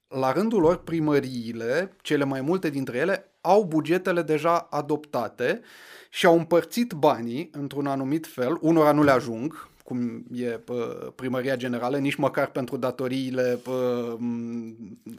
[0.07, 5.61] La rândul lor, primăriile, cele mai multe dintre ele, au bugetele deja adoptate
[6.09, 10.59] și-au împărțit banii într-un anumit fel, unora nu le ajung, cum e
[11.15, 13.59] primăria generală, nici măcar pentru datoriile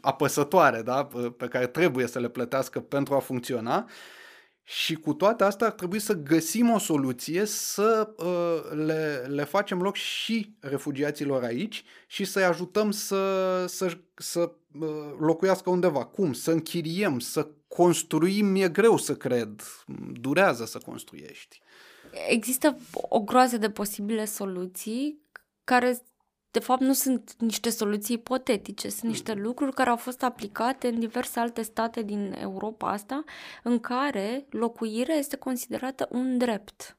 [0.00, 1.08] apăsătoare da?
[1.36, 3.88] pe care trebuie să le plătească pentru a funcționa.
[4.70, 9.82] Și cu toate astea ar trebui să găsim o soluție să uh, le, le facem
[9.82, 16.04] loc și refugiaților aici și să-i ajutăm să, să, să uh, locuiască undeva.
[16.04, 16.32] Cum?
[16.32, 19.62] Să închiriem, să construim, e greu să cred.
[20.12, 21.60] Durează să construiești.
[22.28, 25.18] Există o groază de posibile soluții
[25.64, 25.98] care
[26.58, 29.42] de fapt nu sunt niște soluții ipotetice, sunt niște mm.
[29.42, 33.24] lucruri care au fost aplicate în diverse alte state din Europa asta,
[33.62, 36.96] în care locuirea este considerată un drept.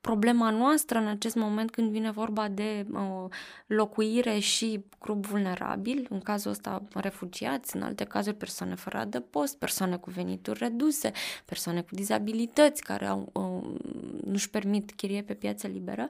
[0.00, 3.24] Problema noastră în acest moment când vine vorba de uh,
[3.66, 9.96] locuire și grup vulnerabil, în cazul ăsta refugiați, în alte cazuri persoane fără adăpost, persoane
[9.96, 11.12] cu venituri reduse,
[11.44, 13.80] persoane cu dizabilități care au, uh,
[14.24, 16.08] nu-și permit chirie pe piață liberă,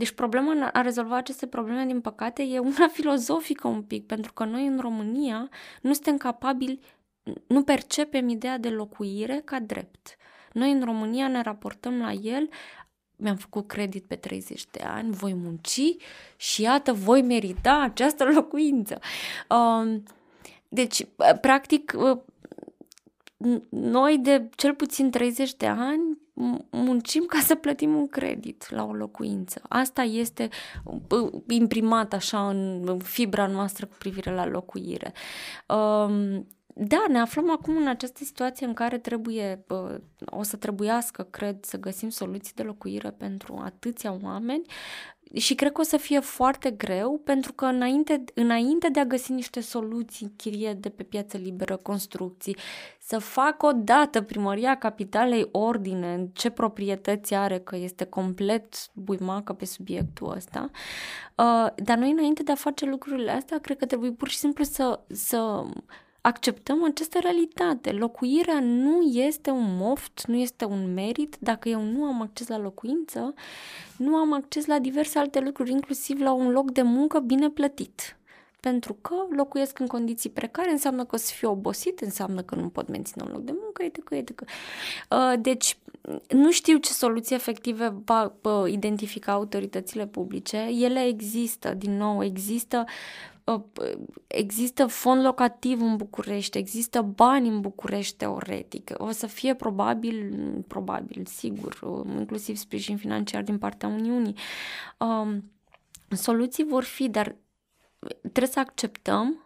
[0.00, 4.44] deci problema a rezolva aceste probleme, din păcate, e una filozofică un pic, pentru că
[4.44, 5.48] noi în România
[5.80, 6.80] nu suntem capabili,
[7.46, 10.16] nu percepem ideea de locuire ca drept.
[10.52, 12.48] Noi în România ne raportăm la el
[13.16, 15.96] mi-am făcut credit pe 30 de ani, voi munci
[16.36, 18.98] și iată, voi merita această locuință.
[19.48, 20.02] Um,
[20.68, 21.06] deci,
[21.40, 22.18] practic, uh,
[23.70, 26.18] noi de cel puțin 30 de ani
[26.70, 29.62] muncim ca să plătim un credit la o locuință.
[29.68, 30.48] Asta este
[30.84, 35.12] uh, imprimat așa în fibra noastră cu privire la locuire.
[35.66, 39.64] Um, da, ne aflăm acum în această situație în care trebuie,
[40.24, 44.62] o să trebuiască, cred, să găsim soluții de locuire pentru atâția oameni
[45.34, 49.32] și cred că o să fie foarte greu pentru că înainte, înainte de a găsi
[49.32, 52.56] niște soluții, chirie de pe piață liberă, construcții,
[53.00, 59.52] să facă o dată primăria capitalei ordine în ce proprietăți are, că este complet buimacă
[59.52, 60.70] pe subiectul ăsta.
[61.34, 64.64] Uh, dar noi înainte de a face lucrurile astea, cred că trebuie pur și simplu
[64.64, 65.64] să, să
[66.20, 67.92] acceptăm această realitate.
[67.92, 71.36] Locuirea nu este un moft, nu este un merit.
[71.40, 73.34] Dacă eu nu am acces la locuință,
[73.96, 78.14] nu am acces la diverse alte lucruri, inclusiv la un loc de muncă bine plătit.
[78.60, 82.68] Pentru că locuiesc în condiții precare, înseamnă că o să fiu obosit, înseamnă că nu
[82.68, 84.10] pot menține un loc de muncă, etc.
[84.10, 84.40] etc.
[84.40, 85.76] Uh, deci,
[86.28, 88.32] nu știu ce soluții efective va
[88.66, 90.56] identifica autoritățile publice.
[90.56, 92.84] Ele există, din nou, există
[93.39, 93.39] Ă,
[94.26, 100.34] există fond locativ în București, există bani în București teoretic, o să fie probabil,
[100.66, 104.34] probabil, sigur, ă, inclusiv sprijin financiar din partea Uniunii.
[106.08, 107.36] Soluții vor fi, dar
[108.20, 109.44] trebuie să acceptăm,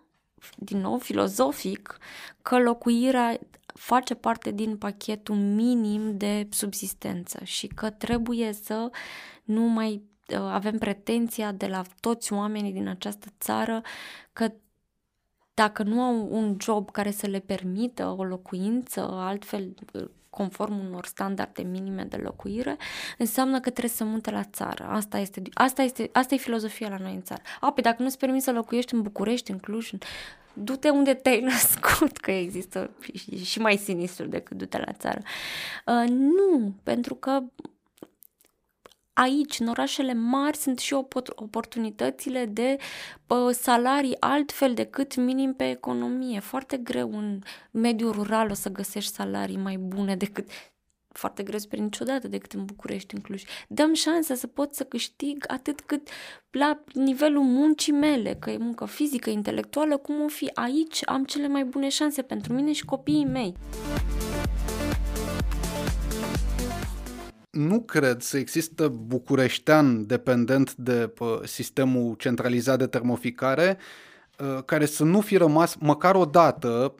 [0.57, 1.99] din nou, filozofic,
[2.43, 3.39] că locuirea
[3.75, 8.91] face parte din pachetul minim de subsistență și că trebuie să
[9.45, 13.83] nu mai Uh, avem pretenția de la toți oamenii din această țară
[14.33, 14.53] că
[15.55, 21.07] dacă nu au un job care să le permită o locuință, altfel uh, conform unor
[21.07, 22.77] standarde minime de locuire,
[23.19, 24.85] înseamnă că trebuie să munte la țară.
[24.85, 27.43] Asta este, asta este, asta e filozofia la noi în țară.
[27.61, 29.99] A, pe dacă nu-ți permis să locuiești în București, în Cluj, în...
[30.53, 32.91] du-te unde te-ai născut, că există
[33.45, 35.21] și mai sinistru decât du-te la țară.
[35.87, 37.43] Uh, nu, pentru că
[39.15, 40.95] aici, în orașele mari, sunt și
[41.35, 42.77] oportunitățile de
[43.27, 46.41] pă, salarii altfel decât minim pe economie.
[46.41, 47.39] Foarte greu în
[47.71, 50.49] mediul rural o să găsești salarii mai bune decât
[51.15, 53.43] foarte greu spre niciodată decât în București, în Cluj.
[53.69, 56.09] Dăm șansa să pot să câștig atât cât
[56.51, 60.51] la nivelul muncii mele, că e muncă fizică, intelectuală, cum o fi.
[60.55, 63.55] Aici am cele mai bune șanse pentru mine și copiii mei.
[67.55, 71.13] Nu cred să există bucureștean dependent de
[71.45, 73.79] sistemul centralizat de termoficare
[74.41, 76.95] ă, care să nu fi rămas măcar o dată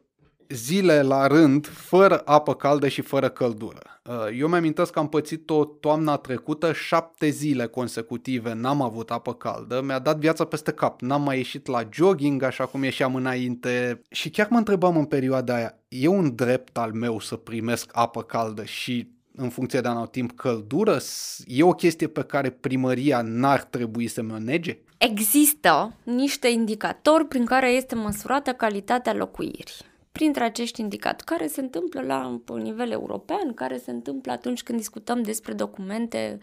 [0.49, 3.81] zile la rând fără apă caldă și fără căldură.
[4.09, 9.83] Ă, eu mi-amintesc că am pățit-o toamna trecută, șapte zile consecutive n-am avut apă caldă,
[9.85, 14.03] mi-a dat viața peste cap, n-am mai ieșit la jogging așa cum ieșeam înainte.
[14.11, 18.23] Și chiar mă întrebam în perioada aia, e un drept al meu să primesc apă
[18.23, 20.99] caldă și în funcție de anotimp căldură?
[21.47, 24.79] E o chestie pe care primăria n-ar trebui să mi-o nege?
[24.99, 29.93] Există niște indicatori prin care este măsurată calitatea locuirii.
[30.13, 34.79] Printre acești indicatori care se întâmplă la un nivel european, care se întâmplă atunci când
[34.79, 36.39] discutăm despre documente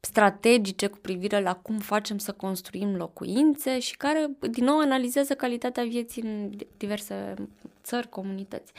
[0.00, 5.84] strategice cu privire la cum facem să construim locuințe și care, din nou, analizează calitatea
[5.84, 7.34] vieții în diverse
[7.82, 8.72] țări, comunități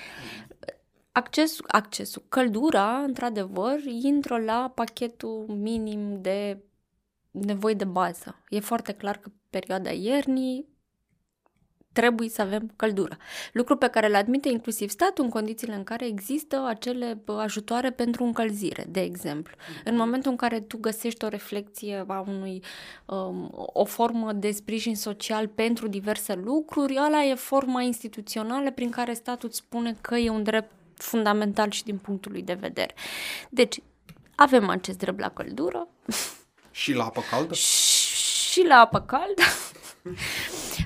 [1.20, 6.64] accesul, accesul, căldura, într-adevăr, intră la pachetul minim de
[7.32, 8.44] nevoi de bază.
[8.50, 10.68] E foarte clar că perioada iernii
[11.92, 13.18] trebuie să avem căldură.
[13.54, 18.24] Lucru pe care îl admite inclusiv statul în condițiile în care există acele ajutoare pentru
[18.24, 19.56] încălzire, de exemplu.
[19.84, 22.64] În momentul în care tu găsești o reflexie a unui,
[23.06, 29.14] um, o formă de sprijin social pentru diverse lucruri, ăla e forma instituțională prin care
[29.14, 32.94] statul îți spune că e un drept fundamental și din punctul lui de vedere.
[33.50, 33.80] Deci,
[34.36, 35.88] avem acest drept la căldură.
[36.72, 37.54] Și la apă caldă?
[38.52, 39.42] Și la apă caldă.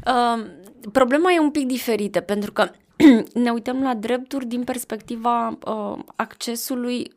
[0.06, 2.72] uh, problema e un pic diferită, pentru că
[3.34, 7.12] ne uităm la drepturi din perspectiva uh, accesului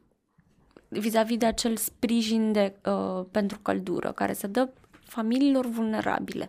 [0.88, 4.68] vis-a-vis de acel sprijin de, uh, pentru căldură, care se dă
[5.04, 6.48] familiilor vulnerabile.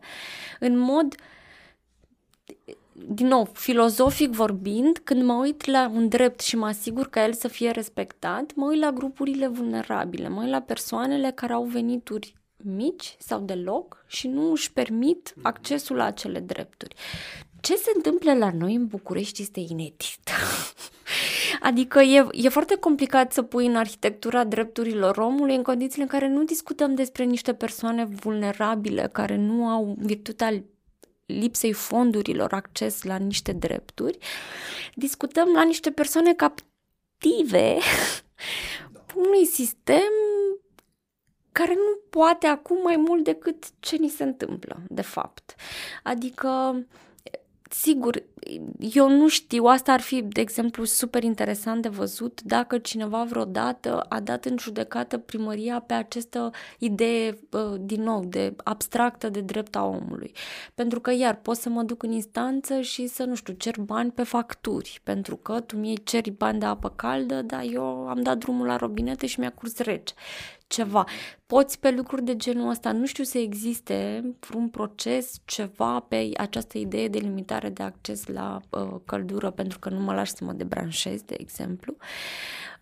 [0.59, 1.15] În mod
[3.05, 7.33] din nou, filozofic vorbind, când mă uit la un drept și mă asigur ca el
[7.33, 12.35] să fie respectat, mă uit la grupurile vulnerabile, mă uit la persoanele care au venituri
[12.57, 16.95] mici sau deloc și nu își permit accesul la acele drepturi.
[17.61, 20.21] Ce se întâmplă la noi în București este inedit.
[21.59, 26.27] Adică e, e foarte complicat să pui în arhitectura drepturilor omului în condițiile în care
[26.27, 30.63] nu discutăm despre niște persoane vulnerabile care nu au virtutea
[31.27, 34.17] lipsei fondurilor acces la niște drepturi,
[34.95, 37.77] discutăm la niște persoane captive
[38.91, 39.05] da.
[39.15, 40.11] unui sistem
[41.51, 45.55] care nu poate acum mai mult decât ce ni se întâmplă, de fapt.
[46.03, 46.81] Adică
[47.69, 48.23] Sigur,
[48.79, 53.99] eu nu știu, asta ar fi, de exemplu, super interesant de văzut dacă cineva vreodată
[53.99, 57.39] a dat în judecată primăria pe această idee,
[57.79, 60.31] din nou, de abstractă de drept a omului.
[60.75, 64.11] Pentru că, iar, pot să mă duc în instanță și să, nu știu, cer bani
[64.11, 68.37] pe facturi, pentru că tu mi-ai ceri bani de apă caldă, dar eu am dat
[68.37, 70.13] drumul la robinete și mi-a curs rece
[70.67, 71.05] ceva.
[71.45, 74.23] Poți pe lucruri de genul ăsta, nu știu să existe
[74.55, 79.89] un proces, ceva pe această idee de limitare de acces la uh, căldură pentru că
[79.89, 81.95] nu mă lași să mă debranșez, de exemplu.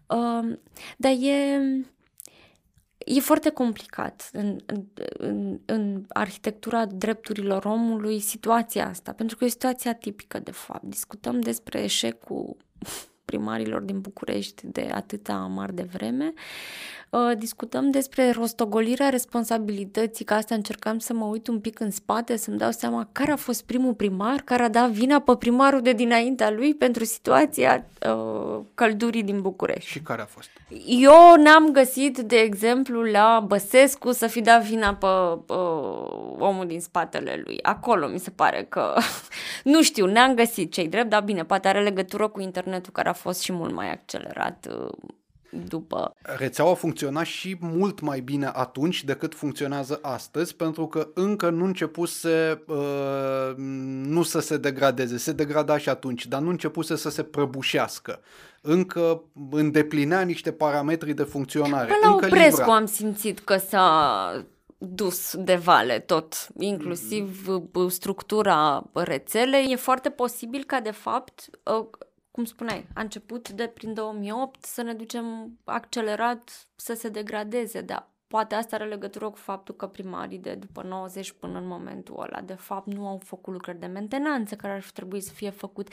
[0.08, 0.58] Uh,
[0.98, 1.60] dar e,
[2.98, 4.84] e foarte complicat în, în,
[5.18, 10.84] în, în arhitectura drepturilor omului situația asta, pentru că e o situație atipică, de fapt.
[10.84, 12.58] Discutăm despre eșecul
[13.26, 16.34] primarilor din București de atâta amar de vreme.
[17.10, 22.38] Uh, discutăm despre rostogolirea responsabilității, că asta încercam să mă uit un pic în spate,
[22.38, 25.94] să-mi dau seama care a fost primul primar, care a dat vina pe primarul de
[25.94, 29.90] dinaintea lui pentru situația uh, căldurii din București.
[29.90, 30.50] Și care a fost?
[30.86, 35.06] Eu n-am găsit, de exemplu, la Băsescu să fi dat vina pe
[35.54, 37.60] uh, omul din spatele lui.
[37.62, 38.94] Acolo mi se pare că,
[39.64, 43.14] nu știu, n-am găsit cei drept, dar bine, poate are legătură cu internetul care a
[43.16, 45.12] fost și mult mai accelerat uh,
[45.64, 46.16] după.
[46.22, 52.64] Rețeaua funcționa și mult mai bine atunci decât funcționează astăzi, pentru că încă nu începuse
[52.68, 53.54] uh,
[54.06, 58.20] nu să se degradeze, se degrada și atunci, dar nu începuse să se prăbușească.
[58.62, 61.86] Încă îndeplinea niște parametri de funcționare.
[61.86, 62.76] Până la încă Oprescu livra.
[62.76, 64.46] am simțit că s-a
[64.78, 67.88] dus de vale tot, inclusiv mm-hmm.
[67.88, 69.72] structura rețelei.
[69.72, 71.90] E foarte posibil ca, de fapt, ă,
[72.36, 78.10] cum spuneai, a început de prin 2008 să ne ducem accelerat să se degradeze, dar
[78.28, 82.42] poate asta are legătură cu faptul că primarii de după 90 până în momentul ăla,
[82.42, 85.88] de fapt, nu au făcut lucrări de mentenanță care ar fi trebuit să fie făcut.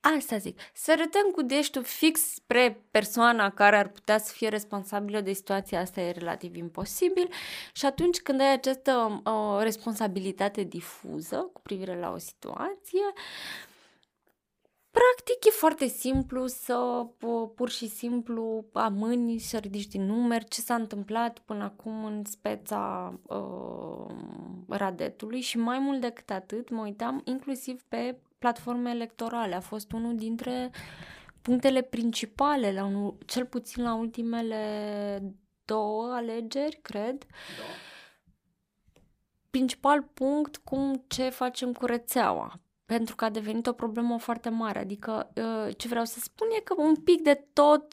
[0.00, 5.20] Asta zic, să arătăm cu deștul fix spre persoana care ar putea să fie responsabilă
[5.20, 7.28] de situația asta e relativ imposibil
[7.72, 13.12] și atunci când ai această uh, responsabilitate difuză cu privire la o situație,
[14.92, 17.06] Practic e foarte simplu să
[17.54, 23.14] pur și simplu amâni să ridici din numeri ce s-a întâmplat până acum în speța
[23.22, 24.14] uh,
[24.68, 29.54] Radetului și mai mult decât atât mă uitam inclusiv pe platforme electorale.
[29.54, 30.70] A fost unul dintre
[31.42, 35.34] punctele principale, la un, cel puțin la ultimele
[35.64, 37.18] două alegeri, cred.
[37.18, 37.64] Da.
[39.50, 42.60] Principal punct, cum ce facem cu rețeaua
[42.92, 44.78] pentru că a devenit o problemă foarte mare.
[44.78, 47.92] Adică, uh, ce vreau să spun e că un pic de tot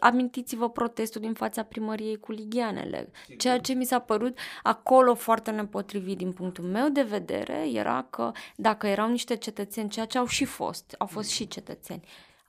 [0.00, 3.10] amintiți-vă protestul din fața primăriei cu ligheanele.
[3.38, 8.32] Ceea ce mi s-a părut acolo foarte nepotrivit din punctul meu de vedere era că
[8.56, 12.02] dacă erau niște cetățeni, ceea ce au și fost, au fost și cetățeni,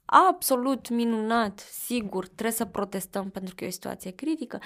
[0.10, 4.60] absolut minunat, sigur, trebuie să protestăm pentru că e o situație critică,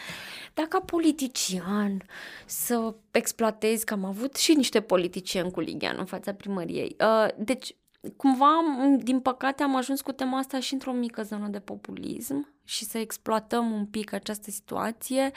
[0.53, 2.03] dar ca politician
[2.45, 6.95] să exploatezi, că am avut și niște politicieni cu Ligian în fața primăriei.
[6.99, 7.75] Uh, deci,
[8.17, 8.61] cumva,
[8.97, 12.97] din păcate, am ajuns cu tema asta și într-o mică zonă de populism și să
[12.97, 15.31] exploatăm un pic această situație.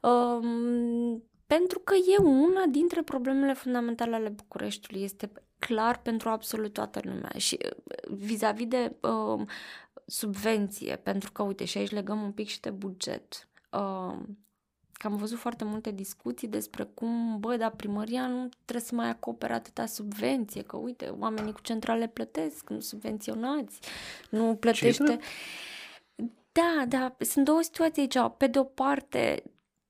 [0.00, 1.22] Um,
[1.56, 5.04] pentru că e una dintre problemele fundamentale ale Bucureștiului.
[5.04, 7.32] Este clar pentru absolut toată lumea.
[7.36, 9.46] Și uh, vis-a-vis de uh,
[10.06, 13.48] subvenție, pentru că, uite, și aici legăm un pic și de buget.
[13.70, 14.18] Uh,
[14.92, 19.08] că am văzut foarte multe discuții despre cum, bă, dar primăria nu trebuie să mai
[19.08, 23.80] acopere atâta subvenție, că, uite, oamenii cu centrale plătesc, nu subvenționați,
[24.30, 25.18] nu plătește...
[26.52, 28.32] Da, da, sunt două situații aici.
[28.36, 29.42] Pe de o parte,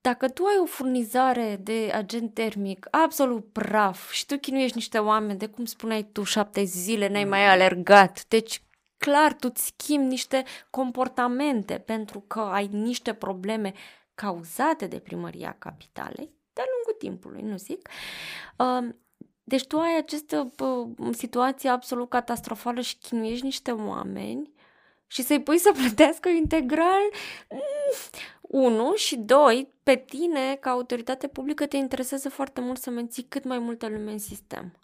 [0.03, 5.39] dacă tu ai o furnizare de agent termic absolut praf și tu chinuiești niște oameni
[5.39, 8.63] de, cum spuneai tu, șapte zile, n-ai mai alergat, deci
[8.97, 13.73] clar, tu îți schimbi niște comportamente pentru că ai niște probleme
[14.15, 17.89] cauzate de primăria capitalei de-a lungul timpului, nu zic.
[18.59, 18.97] Um,
[19.45, 20.53] deci tu ai această
[21.11, 24.53] situație absolut catastrofală și chinuiești niște oameni
[25.07, 27.03] și să-i pui să plătească integral,
[27.51, 27.61] mm,
[28.53, 33.45] unu, și doi, pe tine, ca autoritate publică, te interesează foarte mult să menții cât
[33.45, 34.79] mai multă lume în sistem.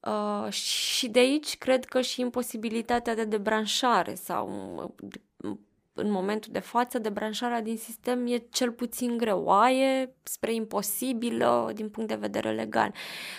[0.00, 4.48] Uh, și de aici cred că și imposibilitatea de debranșare sau
[5.92, 12.08] în momentul de față debranșarea din sistem e cel puțin greoaie, spre imposibilă din punct
[12.08, 12.94] de vedere legal.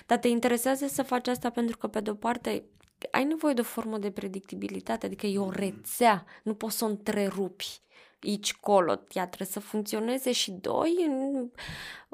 [0.05, 2.63] Dar te interesează să faci asta pentru că, pe de-o parte,
[3.11, 6.87] ai nevoie de o formă de predictibilitate, adică e o rețea, nu poți să o
[6.87, 7.81] întrerupi
[8.23, 11.49] aici, colo, ea trebuie să funcționeze și doi, în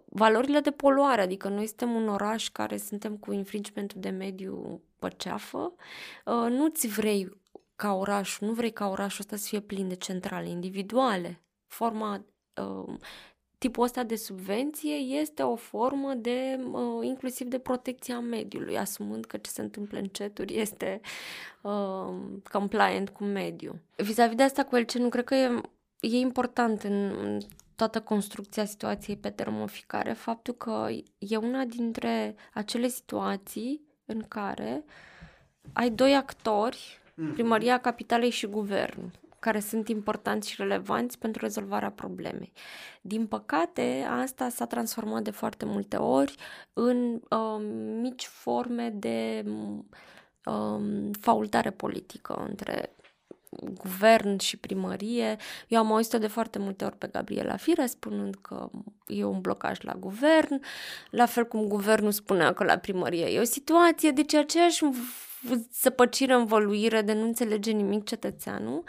[0.05, 5.07] valorile de poluare, adică noi suntem un oraș care suntem cu infringementul de mediu pe
[5.17, 5.73] ceafă,
[6.25, 7.29] uh, nu-ți vrei
[7.75, 11.41] ca orașul, nu vrei ca orașul ăsta să fie plin de centrale individuale.
[11.67, 12.25] Forma
[12.61, 12.93] uh,
[13.57, 19.37] tipul ăsta de subvenție este o formă de, uh, inclusiv de protecția mediului, asumând că
[19.37, 21.01] ce se întâmplă în ceturi este
[21.61, 22.13] uh,
[22.51, 23.79] compliant cu mediul.
[23.95, 25.61] Vis-a-vis de asta cu el, ce nu cred că e,
[26.13, 27.39] e important în, în
[27.75, 30.87] toată construcția situației pe termoficare, faptul că
[31.17, 34.83] e una dintre acele situații în care
[35.73, 37.33] ai doi actori, mhm.
[37.33, 42.51] primăria capitalei și guvernul care sunt importanți și relevanți pentru rezolvarea problemei.
[43.01, 46.35] Din păcate, asta s-a transformat de foarte multe ori
[46.73, 47.65] în uh,
[48.01, 49.45] mici forme de
[50.45, 52.95] uh, faultare politică între
[53.63, 55.35] guvern și primărie.
[55.67, 58.69] Eu am auzit de foarte multe ori pe Gabriela Fire spunând că
[59.07, 60.61] e un blocaj la guvern,
[61.09, 64.83] la fel cum guvernul spunea că la primărie e o situație, deci aceeași
[65.81, 68.83] zăpăcire, învăluire, de nu înțelege nimic cetățeanul,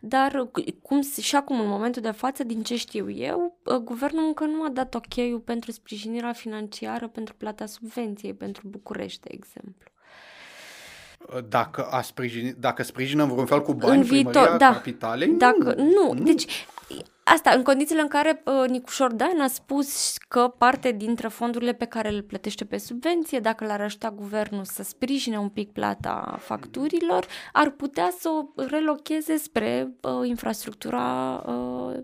[0.00, 0.50] dar
[0.82, 4.62] cum și acum, în momentul de față, din ce știu eu, ă, guvernul încă nu
[4.62, 9.89] a dat ok pentru sprijinirea financiară pentru plata subvenției pentru București, de exemplu.
[11.48, 15.28] Dacă, a sprijini, dacă sprijină în vreun fel cu bani în viitor, da, capitalei?
[15.28, 16.66] Dacă, nu, nu, deci
[17.32, 21.84] Asta, în condițiile în care uh, Nicușor Dan a spus că parte dintre fondurile pe
[21.84, 27.26] care le plătește pe subvenție, dacă l-ar ajuta guvernul să sprijine un pic plata facturilor,
[27.52, 31.98] ar putea să o relocheze spre uh, infrastructura uh,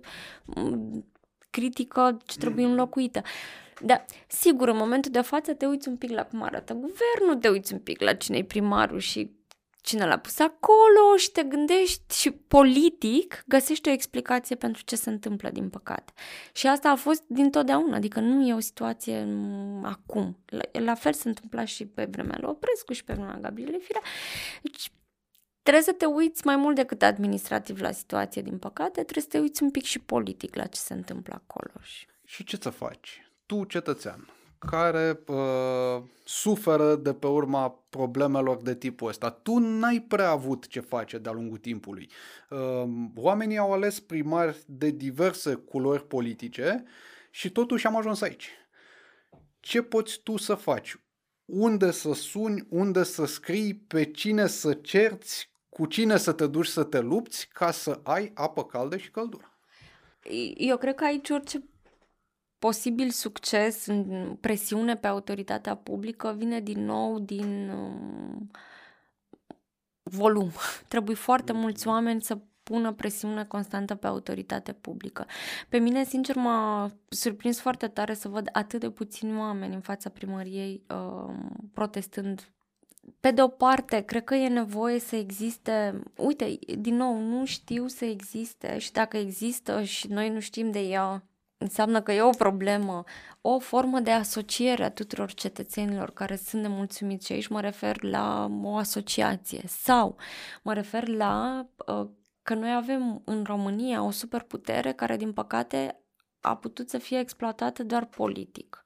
[1.50, 3.22] critică ce trebuie înlocuită.
[3.80, 7.48] Da, sigur, în momentul de față te uiți un pic la cum arată guvernul, te
[7.48, 9.36] uiți un pic la cine e primarul și
[9.86, 15.10] cine l-a pus acolo și te gândești și politic găsești o explicație pentru ce se
[15.10, 16.12] întâmplă, din păcate.
[16.52, 20.38] Și asta a fost dintotdeauna, adică nu e o situație mm, acum.
[20.46, 24.02] La, la fel se întâmpla și pe vremea lui Oprescu și pe vremea Gabriele Firea.
[24.62, 24.90] Deci,
[25.62, 29.38] trebuie să te uiți mai mult decât administrativ la situație, din păcate, trebuie să te
[29.38, 31.72] uiți un pic și politic la ce se întâmplă acolo.
[32.24, 33.25] Și ce să faci?
[33.46, 34.28] Tu, cetățean,
[34.58, 39.30] care uh, suferă de pe urma problemelor de tipul ăsta.
[39.30, 42.10] Tu n-ai prea avut ce face de-a lungul timpului.
[42.50, 42.84] Uh,
[43.16, 46.84] oamenii au ales primari de diverse culori politice
[47.30, 48.48] și totuși am ajuns aici.
[49.60, 50.96] Ce poți tu să faci?
[51.44, 56.66] Unde să suni, unde să scrii, pe cine să cerți, cu cine să te duci
[56.66, 59.58] să te lupți ca să ai apă caldă și căldură?
[60.56, 61.64] Eu cred că aici orice
[62.58, 68.50] posibil succes în presiune pe autoritatea publică vine din nou din um,
[70.02, 70.50] volum.
[70.88, 75.26] Trebuie foarte mulți oameni să pună presiune constantă pe autoritatea publică.
[75.68, 80.10] Pe mine, sincer, m-a surprins foarte tare să văd atât de puțini oameni în fața
[80.10, 81.34] primăriei uh,
[81.72, 82.50] protestând
[83.20, 87.86] pe de o parte, cred că e nevoie să existe, uite, din nou, nu știu
[87.86, 91.24] să existe și dacă există și noi nu știm de ea,
[91.58, 93.04] înseamnă că e o problemă,
[93.40, 98.50] o formă de asociere a tuturor cetățenilor care sunt nemulțumiți și aici mă refer la
[98.62, 100.16] o asociație sau
[100.62, 102.08] mă refer la uh,
[102.42, 106.00] că noi avem în România o superputere care din păcate
[106.40, 108.84] a putut să fie exploatată doar politic.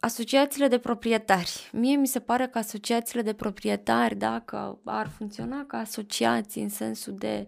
[0.00, 1.70] Asociațiile de proprietari.
[1.72, 7.14] Mie mi se pare că asociațiile de proprietari, dacă ar funcționa ca asociații în sensul
[7.14, 7.46] de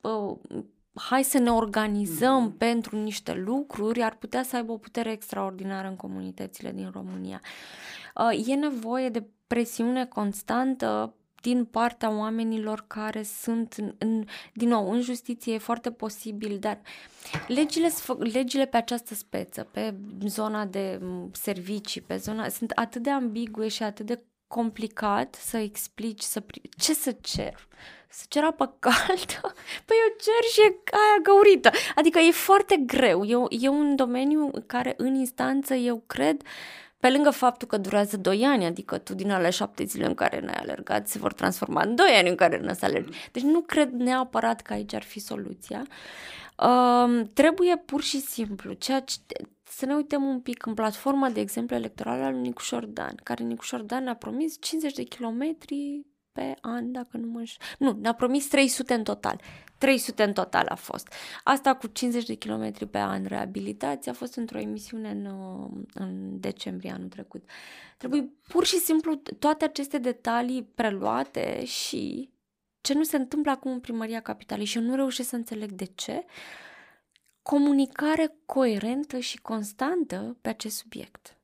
[0.00, 0.36] uh,
[0.96, 2.58] hai să ne organizăm mm-hmm.
[2.58, 7.40] pentru niște lucruri, ar putea să aibă o putere extraordinară în comunitățile din România.
[8.14, 14.24] Uh, e nevoie de presiune constantă din partea oamenilor care sunt, în, în,
[14.54, 16.80] din nou, în justiție e foarte posibil, dar
[17.46, 17.88] legile,
[18.18, 19.94] legile pe această speță, pe
[20.26, 21.00] zona de
[21.32, 26.42] servicii, pe zona, sunt atât de ambigue și atât de complicat să explici, să,
[26.76, 27.68] ce să cer
[28.08, 29.40] să cer apă caldă,
[29.86, 31.70] păi eu cer și aia găurită.
[31.94, 33.24] Adică e foarte greu.
[33.24, 36.42] E, e un domeniu care în instanță eu cred
[37.00, 40.40] pe lângă faptul că durează 2 ani, adică tu din alea șapte zile în care
[40.40, 43.18] n-ai alergat se vor transforma în 2 ani în care n-ai să alergi.
[43.32, 45.86] Deci nu cred neapărat că aici ar fi soluția.
[46.58, 49.16] Uh, trebuie pur și simplu, ceea ce,
[49.62, 53.44] să ne uităm un pic în platforma, de exemplu, electorală al lui Nicușor Dan, care
[53.44, 56.04] Nicușor Dan a promis 50 de kilometri
[56.36, 57.56] pe an, dacă nu mă înș...
[57.78, 59.40] Nu, ne-a promis 300 în total.
[59.78, 61.12] 300 în total a fost.
[61.44, 65.26] Asta cu 50 de kilometri pe an reabilitație a fost într-o emisiune în,
[65.94, 67.48] în decembrie anul trecut.
[67.96, 72.30] Trebuie pur și simplu toate aceste detalii preluate și
[72.80, 75.84] ce nu se întâmplă acum în primăria capitalei și eu nu reușesc să înțeleg de
[75.84, 76.24] ce,
[77.42, 81.36] comunicare coerentă și constantă pe acest subiect.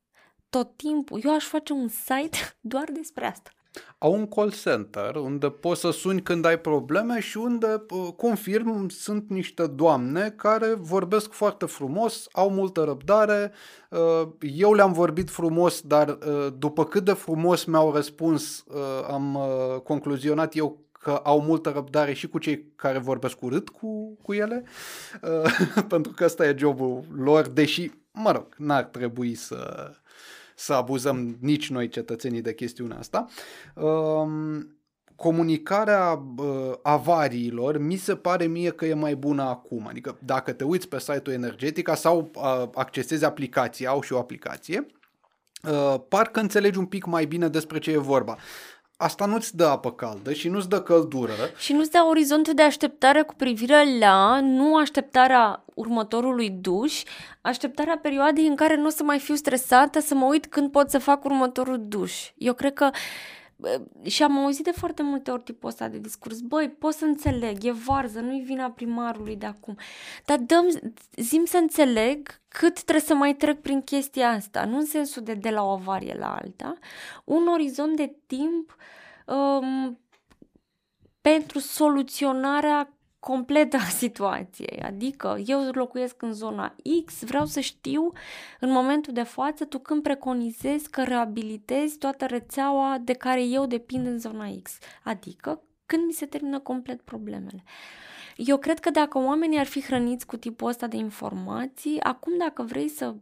[0.51, 1.21] Tot timpul.
[1.25, 3.51] Eu aș face un site doar despre asta
[3.99, 7.85] au un call center unde poți să suni când ai probleme și unde,
[8.17, 13.53] confirm, sunt niște doamne care vorbesc foarte frumos, au multă răbdare.
[13.91, 19.39] Uh, eu le-am vorbit frumos, dar uh, după cât de frumos mi-au răspuns, uh, am
[19.85, 24.65] concluzionat eu că au multă răbdare și cu cei care vorbesc urât cu, cu ele,
[25.89, 29.91] pentru că ăsta e jobul lor, deși, mă rog, n-ar trebui să
[30.55, 33.27] să abuzăm nici noi cetățenii de chestiunea asta.
[33.75, 34.77] Um,
[35.17, 39.87] comunicarea uh, avariilor mi se pare mie că e mai bună acum.
[39.87, 44.87] Adică dacă te uiți pe site-ul Energetica sau uh, accesezi aplicația, au și o aplicație,
[45.71, 48.37] uh, parcă înțelegi un pic mai bine despre ce e vorba
[49.03, 51.33] asta nu-ți dă apă caldă și nu-ți dă căldură.
[51.59, 57.03] Și nu-ți dă orizontul de așteptare cu privire la, nu așteptarea următorului duș,
[57.41, 60.91] așteptarea perioadei în care nu o să mai fiu stresată să mă uit când pot
[60.91, 62.31] să fac următorul duș.
[62.37, 62.91] Eu cred că
[64.03, 66.41] și am auzit de foarte multe ori tipul ăsta de discurs.
[66.41, 69.77] Băi, pot să înțeleg, e varză, nu-i vina primarului de acum.
[70.25, 70.69] Dar dăm,
[71.17, 74.65] zim să înțeleg cât trebuie să mai trec prin chestia asta.
[74.65, 76.79] Nu în sensul de de la o avarie la alta.
[77.25, 78.77] Un orizont de timp
[79.27, 79.99] um,
[81.21, 82.93] pentru soluționarea
[83.25, 84.83] completă a situației.
[84.83, 88.13] Adică eu locuiesc în zona X, vreau să știu
[88.61, 94.07] în momentul de față tu când preconizezi că reabilitezi toată rețeaua de care eu depind
[94.07, 94.79] în zona X.
[95.03, 97.63] Adică când mi se termină complet problemele.
[98.37, 102.63] Eu cred că dacă oamenii ar fi hrăniți cu tipul ăsta de informații, acum dacă
[102.63, 103.15] vrei să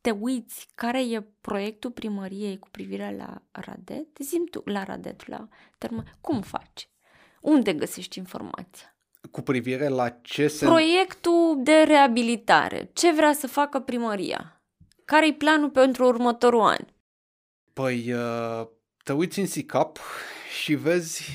[0.00, 5.48] te uiți care e proiectul primăriei cu privire la Radet, zim tu la Radet, la
[5.78, 6.88] termă, cum faci?
[7.40, 8.92] Unde găsești informația?
[9.30, 10.64] Cu privire la ce se...
[10.64, 12.90] Proiectul de reabilitare.
[12.92, 14.62] Ce vrea să facă primăria?
[15.04, 16.84] Care-i planul pentru următorul an?
[17.72, 18.66] Păi, uh,
[19.04, 19.98] te uiți în SICAP
[20.62, 21.30] și vezi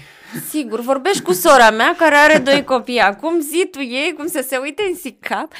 [0.50, 4.46] Sigur, vorbești cu sora mea care are doi copii acum, zi tu ei cum să
[4.48, 5.54] se uite în SICAP.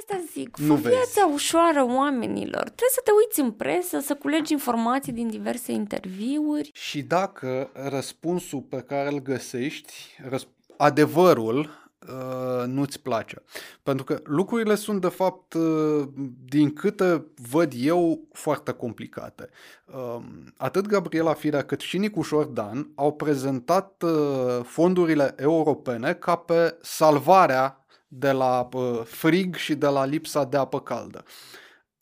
[0.00, 1.32] Asta zic, nu viața vezi.
[1.32, 2.62] ușoară oamenilor.
[2.62, 6.70] Trebuie să te uiți în presă, să culegi informații din diverse interviuri.
[6.72, 9.92] Și dacă răspunsul pe care îl găsești,
[10.78, 11.58] adevărul,
[12.08, 13.42] uh, nu-ți place.
[13.82, 16.08] Pentru că lucrurile sunt, de fapt, uh,
[16.44, 19.48] din câte văd eu, foarte complicate.
[19.84, 20.18] Uh,
[20.56, 27.84] atât Gabriela Firea cât și Nicușor Dan au prezentat uh, fondurile europene ca pe salvarea
[28.08, 31.24] de la uh, frig și de la lipsa de apă caldă.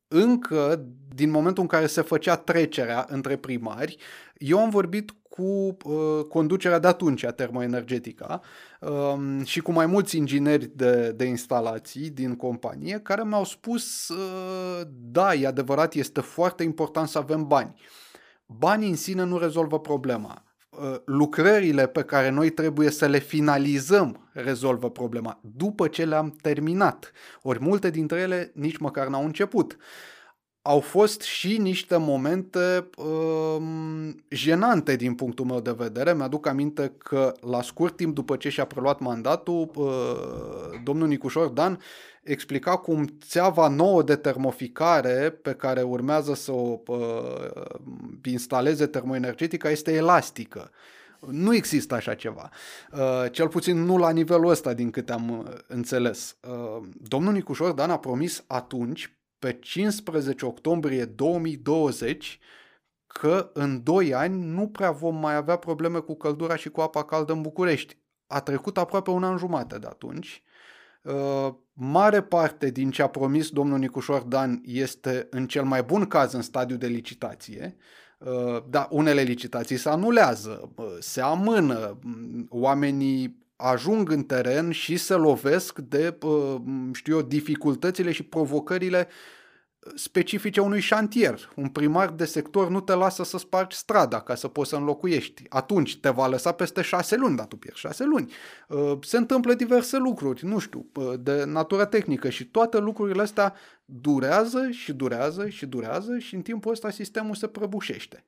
[0.09, 3.97] Încă din momentul în care se făcea trecerea între primari,
[4.39, 8.41] eu am vorbit cu uh, conducerea de atunci a termoenergetica
[8.81, 14.87] uh, și cu mai mulți ingineri de, de instalații din companie care mi-au spus uh,
[14.89, 17.75] da, e adevărat, este foarte important să avem bani.
[18.47, 20.45] Banii în sine nu rezolvă problema.
[20.71, 27.13] Uh, lucrările pe care noi trebuie să le finalizăm rezolvă problema după ce le-am terminat.
[27.43, 29.73] Ori multe dintre ele nici măcar n-au început.
[29.73, 29.79] Uh,
[30.67, 33.63] au fost și niște momente uh,
[34.29, 36.15] jenante din punctul meu de vedere.
[36.15, 41.81] Mi-aduc aminte că la scurt timp după ce și-a preluat mandatul, uh, domnul Nicușor Dan
[42.23, 46.99] explica cum țeava nouă de termoficare pe care urmează să o uh,
[48.25, 50.71] instaleze termoenergetica este elastică.
[51.31, 52.51] Nu există așa ceva.
[52.93, 56.37] Uh, cel puțin nu la nivelul ăsta, din câte am uh, înțeles.
[56.49, 62.39] Uh, domnul Nicușor Dan a promis atunci, pe 15 octombrie 2020
[63.07, 67.05] că în 2 ani nu prea vom mai avea probleme cu căldura și cu apa
[67.05, 67.99] caldă în București.
[68.27, 70.43] A trecut aproape un an jumate de atunci.
[71.03, 76.07] Uh, mare parte din ce a promis domnul Nicușor Dan este în cel mai bun
[76.07, 77.77] caz în stadiu de licitație.
[78.19, 81.99] Uh, da, unele licitații se anulează, uh, se amână,
[82.49, 86.19] oamenii ajung în teren și se lovesc de,
[86.93, 89.09] știu eu, dificultățile și provocările
[89.95, 91.53] specifice unui șantier.
[91.57, 95.43] Un primar de sector nu te lasă să spargi strada ca să poți să înlocuiești.
[95.49, 98.33] Atunci te va lăsa peste șase luni, dar tu pierzi șase luni.
[99.01, 100.87] Se întâmplă diverse lucruri, nu știu,
[101.21, 103.55] de natură tehnică și toate lucrurile astea
[103.85, 108.25] durează și durează și durează și în timpul ăsta sistemul se prăbușește.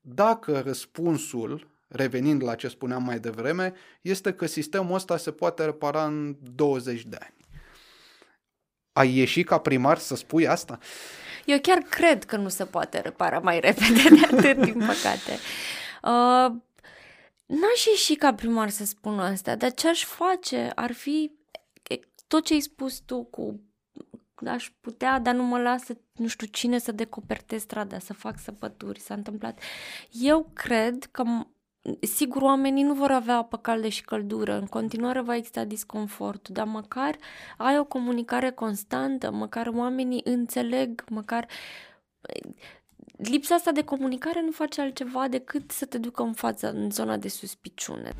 [0.00, 6.04] Dacă răspunsul revenind la ce spuneam mai devreme, este că sistemul ăsta se poate repara
[6.04, 7.34] în 20 de ani.
[8.92, 10.78] Ai ieșit ca primar să spui asta?
[11.44, 15.38] Eu chiar cred că nu se poate repara mai repede de atât, din păcate.
[16.02, 16.56] Uh,
[17.46, 21.38] n-aș ieși ca primar să spun asta, dar ce aș face ar fi
[22.26, 23.60] tot ce ai spus tu cu
[24.46, 29.00] aș putea, dar nu mă lasă nu știu cine să decoperte strada, să fac săpături,
[29.00, 29.60] s-a întâmplat.
[30.10, 31.22] Eu cred că
[32.00, 36.66] Sigur, oamenii nu vor avea apă caldă și căldură, în continuare va exista disconfort, dar
[36.66, 37.16] măcar
[37.56, 41.46] ai o comunicare constantă, măcar oamenii înțeleg, măcar
[43.16, 47.16] lipsa asta de comunicare nu face altceva decât să te ducă în fața, în zona
[47.16, 48.12] de suspiciune.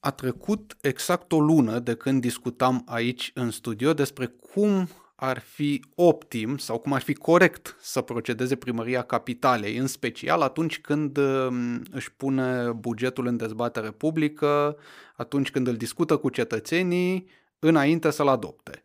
[0.00, 4.88] A trecut exact o lună de când discutam aici în studio despre cum
[5.20, 10.80] ar fi optim sau cum ar fi corect să procedeze primăria capitalei, în special atunci
[10.80, 14.76] când um, își pune bugetul în dezbatere publică,
[15.16, 18.82] atunci când îl discută cu cetățenii, înainte să-l adopte.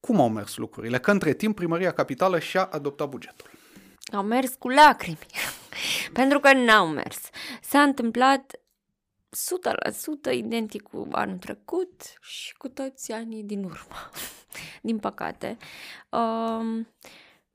[0.00, 0.98] Cum au mers lucrurile?
[0.98, 3.50] Că între timp primăria capitală și-a adoptat bugetul.
[4.12, 5.18] Au mers cu lacrimi,
[6.20, 7.18] pentru că n-au mers.
[7.62, 8.52] S-a întâmplat
[10.30, 14.10] 100% identic cu anul trecut și cu toți anii din urmă,
[14.82, 15.56] din păcate.
[16.10, 16.86] Um,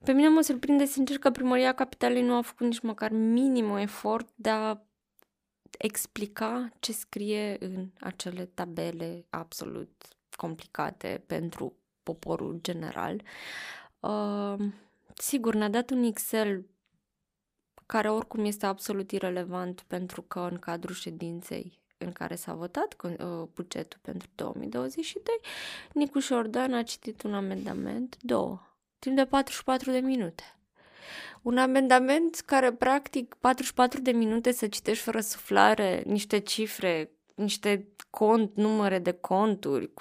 [0.03, 4.29] pe mine mă surprinde sincer că Primăria Capitalei nu a făcut nici măcar minim efort
[4.35, 4.77] de a
[5.77, 13.21] explica ce scrie în acele tabele absolut complicate pentru poporul general.
[13.99, 14.55] Uh,
[15.13, 16.65] sigur, ne-a dat un Excel
[17.91, 23.47] care oricum este absolut irelevant pentru că în cadrul ședinței în care s-a votat uh,
[23.53, 25.35] bugetul pentru 2022,
[25.93, 28.61] Nicuș Șordan a citit un amendament, două,
[28.99, 30.43] timp de 44 de minute.
[31.41, 38.55] Un amendament care, practic, 44 de minute să citești fără suflare niște cifre, niște cont,
[38.55, 39.93] numere de conturi,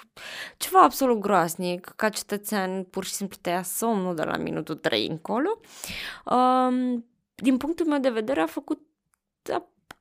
[0.57, 5.07] ceva absolut groaznic, ca cetățean pur și simplu te ia somnul de la minutul 3
[5.07, 5.59] încolo.
[6.25, 7.08] Um,
[7.41, 8.81] din punctul meu de vedere a făcut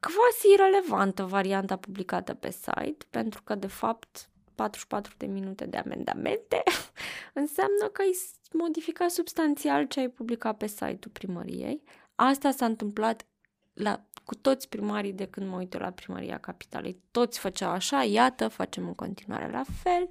[0.01, 6.63] quasi irrelevantă varianta publicată pe site, pentru că, de fapt, 44 de minute de amendamente
[7.43, 8.11] înseamnă că ai
[8.53, 11.83] modificat substanțial ce ai publicat pe site-ul primăriei.
[12.15, 13.27] Asta s-a întâmplat
[13.75, 17.01] la, cu toți primarii de când mă uit la primăria capitalei.
[17.11, 20.07] Toți făceau așa, iată, facem în continuare la fel.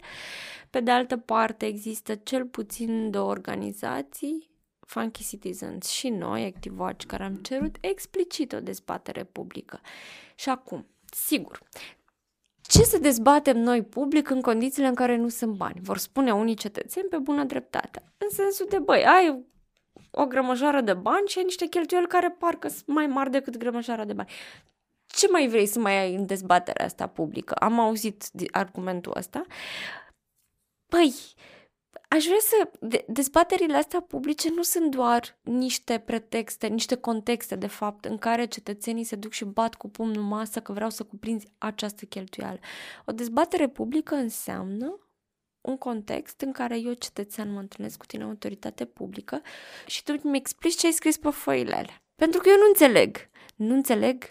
[0.70, 4.50] Pe de altă parte, există cel puțin două organizații
[4.88, 9.82] Funky Citizens și noi, ActiveWatch, care am cerut explicit o dezbatere publică.
[10.36, 11.60] Și acum, sigur,
[12.62, 15.80] ce să dezbatem noi public în condițiile în care nu sunt bani?
[15.82, 18.14] Vor spune unii cetățeni pe bună dreptate.
[18.18, 19.46] În sensul de, băi, ai
[20.12, 24.06] o grămăjoară de bani și ai niște cheltuieli care parcă sunt mai mari decât grămăjoara
[24.06, 24.30] de bani.
[25.06, 27.54] Ce mai vrei să mai ai în dezbaterea asta publică?
[27.54, 29.46] Am auzit argumentul ăsta.
[30.86, 31.14] Păi,
[32.08, 32.70] Aș vrea să...
[32.80, 38.46] De, dezbaterile astea publice nu sunt doar niște pretexte, niște contexte, de fapt, în care
[38.46, 42.60] cetățenii se duc și bat cu pumnul masă că vreau să cuprinzi această cheltuială.
[43.06, 45.00] O dezbatere publică înseamnă
[45.62, 49.42] un context în care eu, cetățean, mă întâlnesc cu tine, autoritate publică,
[49.86, 52.02] și tu mi explici ce ai scris pe foile alea.
[52.16, 53.18] Pentru că eu nu înțeleg.
[53.56, 54.24] Nu înțeleg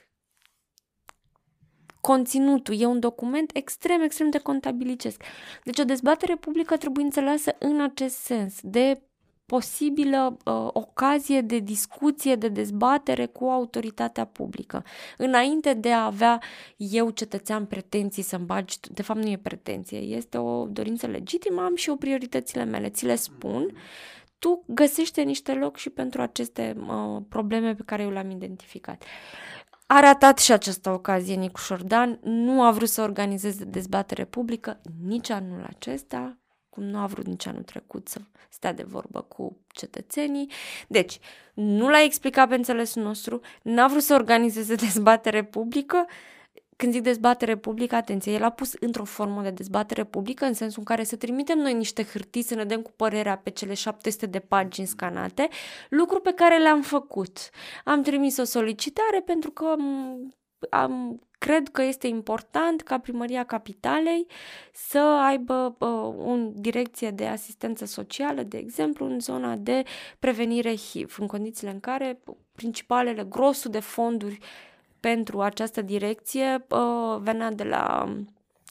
[2.07, 2.81] conținutul.
[2.81, 5.23] E un document extrem, extrem de contabilicesc.
[5.65, 9.01] Deci o dezbatere publică trebuie înțeleasă în acest sens, de
[9.47, 14.85] posibilă uh, ocazie de discuție, de dezbatere cu autoritatea publică.
[15.17, 16.43] Înainte de a avea
[16.77, 21.77] eu, cetățean, pretenții să-mi bagi, de fapt nu e pretenție, este o dorință legitimă, am
[21.77, 23.73] și eu prioritățile mele, ți le spun,
[24.39, 29.05] tu găsește niște loc și pentru aceste uh, probleme pe care eu le-am identificat.
[29.87, 35.31] A ratat și această ocazie Nicu Șordan, nu a vrut să organizeze dezbatere publică nici
[35.31, 40.51] anul acesta, cum nu a vrut nici anul trecut să stea de vorbă cu cetățenii.
[40.89, 41.19] Deci,
[41.55, 46.07] nu l-a explicat pe înțelesul nostru, n-a vrut să organizeze dezbatere publică,
[46.77, 50.79] când zic dezbatere publică, atenție, el a pus într-o formă de dezbatere publică, în sensul
[50.79, 54.27] în care să trimitem noi niște hârtii, să ne dăm cu părerea pe cele 700
[54.27, 55.49] de pagini scanate,
[55.89, 57.51] lucru pe care le-am făcut.
[57.85, 59.75] Am trimis o solicitare pentru că
[60.71, 64.27] am, cred că este important ca primăria capitalei
[64.73, 69.83] să aibă uh, o direcție de asistență socială, de exemplu, în zona de
[70.19, 72.21] prevenire HIV, în condițiile în care
[72.55, 74.39] principalele, grosul de fonduri
[75.07, 78.15] pentru această direcție uh, venea de la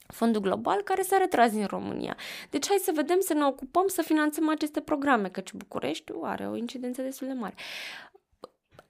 [0.08, 2.18] fondul global care s-a retras din România.
[2.50, 6.56] Deci hai să vedem, să ne ocupăm, să finanțăm aceste programe, căci Bucureștiul are o
[6.56, 7.56] incidență destul de mare.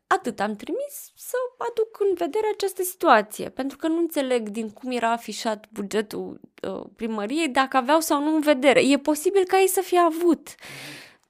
[0.08, 4.91] Atât am trimis să aduc în vedere această situație, pentru că nu înțeleg din cum
[4.91, 8.80] era afișat bugetul uh, primăriei, dacă aveau sau nu în vedere.
[8.80, 10.56] E posibil ca ei să fie avut.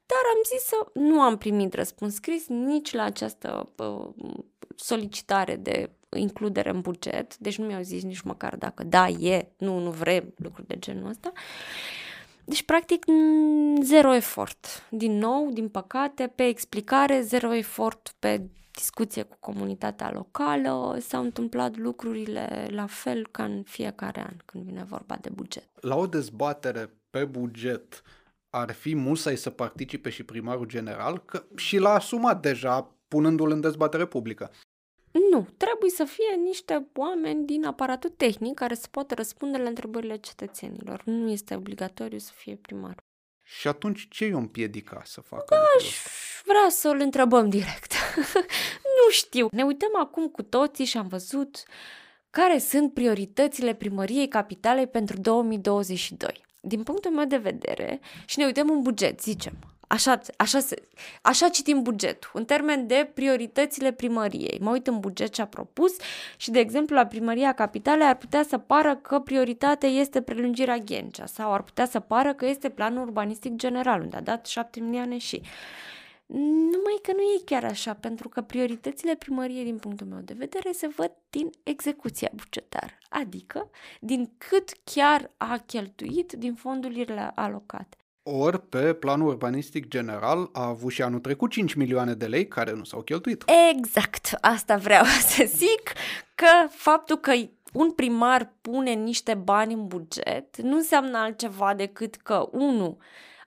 [0.05, 4.09] Dar am zis să nu am primit răspuns scris nici la această uh,
[4.75, 9.79] solicitare de includere în buget, deci nu mi-au zis nici măcar dacă da, e, nu,
[9.79, 11.31] nu vrem, lucruri de genul ăsta.
[12.45, 13.05] Deci, practic,
[13.81, 14.87] zero efort.
[14.89, 18.41] Din nou, din păcate, pe explicare, zero efort pe
[18.71, 24.83] discuție cu comunitatea locală, s-au întâmplat lucrurile la fel ca în fiecare an când vine
[24.83, 25.69] vorba de buget.
[25.81, 28.01] La o dezbatere pe buget
[28.49, 33.61] ar fi musai să participe și primarul general, că și l-a asumat deja punându-l în
[33.61, 34.51] dezbatere publică.
[35.31, 40.17] Nu, trebuie să fie niște oameni din aparatul tehnic care să poată răspunde la întrebările
[40.17, 41.01] cetățenilor.
[41.05, 42.95] Nu este obligatoriu să fie primar.
[43.43, 45.85] Și atunci ce îi împiedica să facă da, Aș
[46.45, 47.93] vrea să îl întrebăm direct.
[48.97, 49.47] nu știu.
[49.51, 51.63] Ne uităm acum cu toții și am văzut
[52.29, 56.43] care sunt prioritățile primăriei capitalei pentru 2022.
[56.59, 59.53] Din punctul meu de vedere, și ne uităm în buget, zicem,
[59.87, 60.87] Așa, așa, se,
[61.21, 64.59] așa citim bugetul, în termen de prioritățile primăriei.
[64.61, 65.95] Mă uit în buget ce a propus
[66.37, 71.25] și, de exemplu, la primăria capitalei ar putea să pară că prioritatea este prelungirea Ghencea
[71.25, 75.17] sau ar putea să pară că este planul urbanistic general, unde a dat 7 milioane
[75.17, 75.41] și...
[76.27, 80.71] Numai că nu e chiar așa, pentru că prioritățile primăriei, din punctul meu de vedere,
[80.71, 83.69] se văd din execuția bugetară, adică
[83.99, 87.97] din cât chiar a cheltuit din fondurile alocate.
[88.27, 92.73] Ori pe planul urbanistic general a avut și anul trecut 5 milioane de lei care
[92.73, 93.43] nu s-au cheltuit.
[93.71, 95.03] Exact, asta vreau
[95.35, 95.93] să zic,
[96.35, 97.31] că faptul că
[97.73, 102.97] un primar pune niște bani în buget nu înseamnă altceva decât că, unu,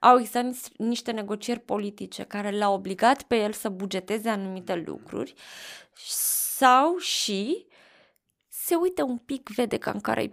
[0.01, 5.35] au existat niște negocieri politice care l-au obligat pe el să bugeteze anumite lucruri
[6.57, 7.66] sau și
[8.49, 10.33] se uită un pic, vede ca în care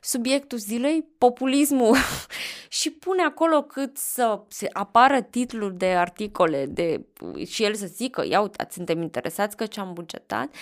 [0.00, 1.96] subiectul zilei, populismul.
[2.78, 7.04] Și pune acolo cât să se apară titlul de articole de,
[7.46, 10.54] și el să zică, ia uitați, suntem interesați că ce am bugetat,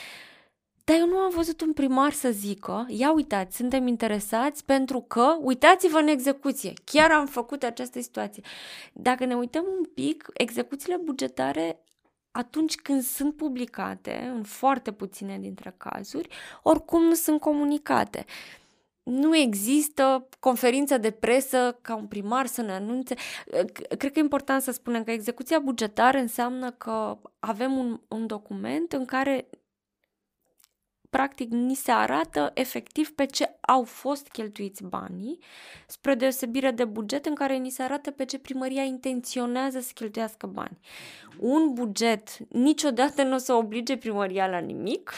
[0.84, 5.36] dar eu nu am văzut un primar să zică, ia uitați, suntem interesați pentru că,
[5.40, 8.42] uitați-vă în execuție, chiar am făcut această situație.
[8.92, 11.80] Dacă ne uităm un pic, execuțiile bugetare
[12.36, 16.28] atunci când sunt publicate, în foarte puține dintre cazuri,
[16.62, 18.24] oricum nu sunt comunicate.
[19.02, 23.14] Nu există conferință de presă ca un primar să ne anunțe.
[23.72, 28.92] Cred că e important să spunem că execuția bugetară înseamnă că avem un, un document
[28.92, 29.48] în care
[31.16, 35.38] practic ni se arată efectiv pe ce au fost cheltuiți banii,
[35.86, 40.46] spre deosebire de buget în care ni se arată pe ce primăria intenționează să cheltuiască
[40.46, 40.78] bani.
[41.38, 45.12] Un buget niciodată nu o să oblige primăria la nimic,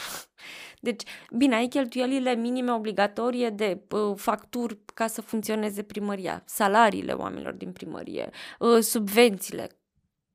[0.80, 7.53] deci, bine, ai cheltuielile minime obligatorie de uh, facturi ca să funcționeze primăria, salariile oamenilor
[7.53, 9.68] din primărie, uh, subvențiile,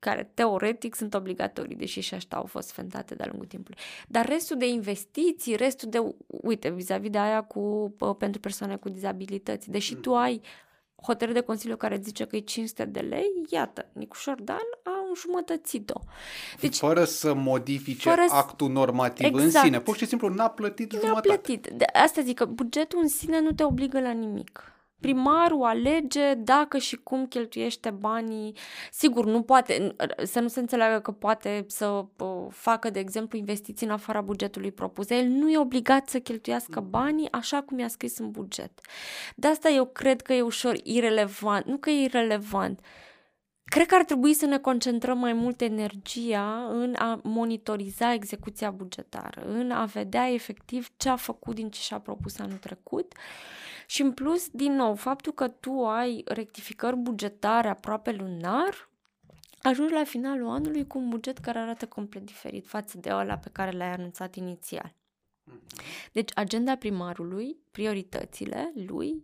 [0.04, 3.80] care teoretic sunt obligatorii, deși și așa au fost fentate de-a lungul timpului.
[4.08, 9.70] Dar restul de investiții, restul de, uite, vis-a-vis de aia cu, pentru persoane cu dizabilități,
[9.70, 10.42] deși tu ai
[11.02, 16.00] hotărâre de Consiliu care zice că e 500 de lei, iată, Nicușor Dan a înjumătățit-o.
[16.60, 19.44] Deci, fără să modifice fără actul normativ exact.
[19.44, 21.28] în sine, pur și simplu n-a plătit n-a jumătate.
[21.28, 21.68] plătit.
[21.68, 24.73] De asta zic că bugetul în sine nu te obligă la nimic
[25.04, 28.56] primarul alege dacă și cum cheltuiește banii.
[28.92, 32.06] Sigur, nu poate, să nu se înțeleagă că poate să
[32.50, 35.10] facă, de exemplu, investiții în afara bugetului propus.
[35.10, 38.72] El nu e obligat să cheltuiască banii așa cum i-a scris în buget.
[39.36, 41.66] De asta eu cred că e ușor irelevant.
[41.66, 42.80] Nu că e irelevant,
[43.66, 49.44] Cred că ar trebui să ne concentrăm mai mult energia în a monitoriza execuția bugetară,
[49.48, 53.14] în a vedea efectiv ce a făcut din ce și-a propus anul trecut
[53.94, 58.90] și în plus, din nou, faptul că tu ai rectificări bugetare aproape lunar,
[59.62, 63.50] ajungi la finalul anului cu un buget care arată complet diferit față de ăla pe
[63.52, 64.96] care l-ai anunțat inițial.
[66.12, 69.24] Deci, agenda primarului, prioritățile lui,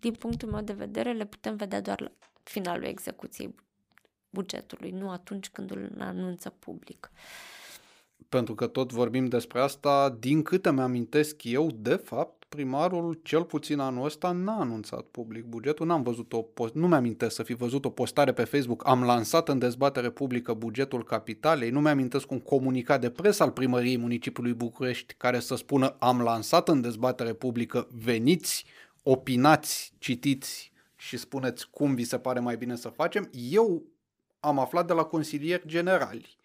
[0.00, 2.10] din punctul meu de vedere, le putem vedea doar la
[2.42, 3.54] finalul execuției
[4.30, 7.10] bugetului, nu atunci când îl anunță public.
[8.28, 13.78] Pentru că tot vorbim despre asta, din câte mi-amintesc eu, de fapt, primarul, cel puțin
[13.78, 17.84] anul ăsta, n-a anunțat public bugetul, n-am văzut o post, nu mi-am să fi văzut
[17.84, 22.40] o postare pe Facebook, am lansat în dezbatere publică bugetul capitalei, nu mi-am cu un
[22.40, 27.88] comunicat de presă al primăriei municipiului București care să spună am lansat în dezbatere publică,
[27.90, 28.64] veniți,
[29.02, 33.30] opinați, citiți și spuneți cum vi se pare mai bine să facem.
[33.32, 33.82] Eu
[34.40, 36.37] am aflat de la consilieri generali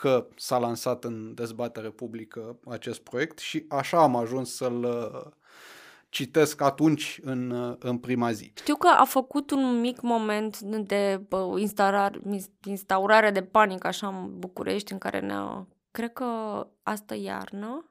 [0.00, 5.32] că s-a lansat în dezbatere publică acest proiect și așa am ajuns să-l uh,
[6.08, 8.52] citesc atunci în, uh, în prima zi.
[8.54, 11.20] Știu că a făcut un mic moment de
[11.56, 12.20] instaurare,
[12.64, 16.24] instaurare de panică așa în București în care ne-a, cred că
[16.82, 17.84] asta iarnă,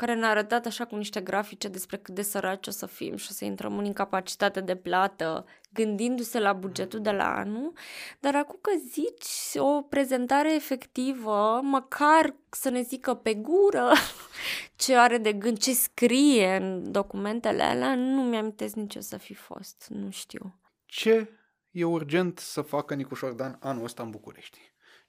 [0.00, 3.26] care ne-a arătat așa cu niște grafice despre cât de săraci o să fim și
[3.30, 7.72] o să intrăm în incapacitate de plată, gândindu-se la bugetul de la anul,
[8.20, 13.92] dar acum că zici o prezentare efectivă, măcar să ne zică pe gură
[14.82, 19.34] ce are de gând, ce scrie în documentele alea, nu mi-am nici o să fi
[19.34, 20.60] fost, nu știu.
[20.86, 21.30] Ce
[21.70, 24.58] e urgent să facă Nicușor Dan anul ăsta în București?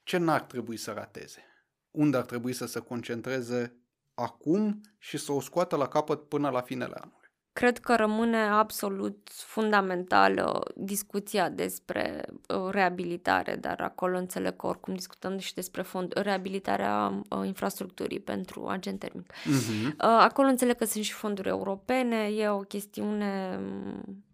[0.02, 1.44] Ce n-ar trebui să rateze?
[1.90, 3.81] Unde ar trebui să se concentreze
[4.22, 7.20] acum și să o scoată la capăt până la finele anului.
[7.52, 15.38] Cred că rămâne absolut fundamentală discuția despre uh, reabilitare, dar acolo înțeleg că oricum discutăm
[15.38, 19.32] și despre fond, reabilitarea uh, infrastructurii pentru agent termic.
[19.32, 19.96] Uh-huh.
[19.98, 24.24] Acolo înțeleg că sunt și fonduri europene, e o chestiune mm,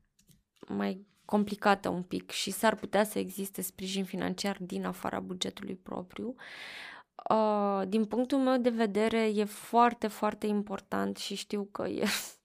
[0.68, 6.28] mai complicată un pic și s-ar putea să existe sprijin financiar din afara bugetului propriu.
[6.28, 6.43] Uh,
[7.89, 12.05] din punctul meu de vedere, e foarte, foarte important și știu că e.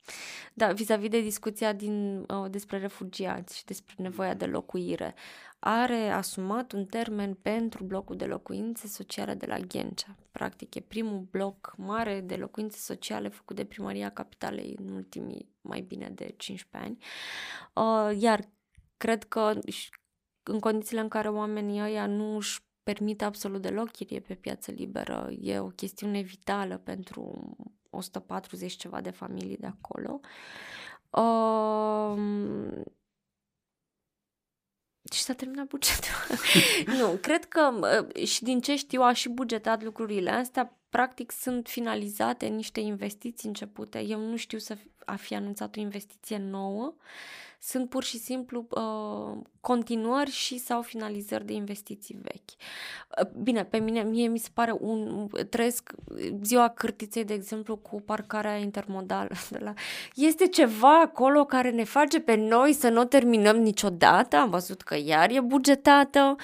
[0.53, 5.15] da, vis-a-vis de discuția din, uh, despre refugiați și despre nevoia de locuire.
[5.59, 10.15] Are asumat un termen pentru blocul de locuințe sociale de la Ghencea.
[10.31, 15.81] Practic, e primul bloc mare de locuințe sociale făcut de Primăria Capitalei în ultimii mai
[15.81, 16.97] bine de 15 ani.
[17.73, 18.49] Uh, iar
[18.97, 19.53] cred că
[20.43, 25.29] în condițiile în care oamenii ăia nu își permit absolut deloc chirie pe piață liberă,
[25.41, 27.55] e o chestiune vitală pentru
[27.89, 30.19] 140 ceva de familii de acolo.
[31.09, 32.83] Uh,
[35.11, 36.13] și s-a terminat bugetul.
[36.99, 37.71] nu, cred că
[38.25, 43.99] și din ce știu a și bugetat lucrurile astea, practic sunt finalizate niște investiții începute.
[43.99, 46.95] Eu nu știu să a fi anunțat o investiție nouă.
[47.65, 52.49] Sunt pur și simplu uh, continuări și sau finalizări de investiții vechi.
[53.19, 55.27] Uh, bine, pe mine, mie mi se pare un...
[55.49, 55.91] Trăiesc
[56.41, 59.29] ziua cârtiței, de exemplu, cu parcarea intermodală.
[59.49, 59.73] De la,
[60.15, 64.35] este ceva acolo care ne face pe noi să nu o terminăm niciodată.
[64.35, 66.35] Am văzut că iar e bugetată.
[66.37, 66.43] Uh,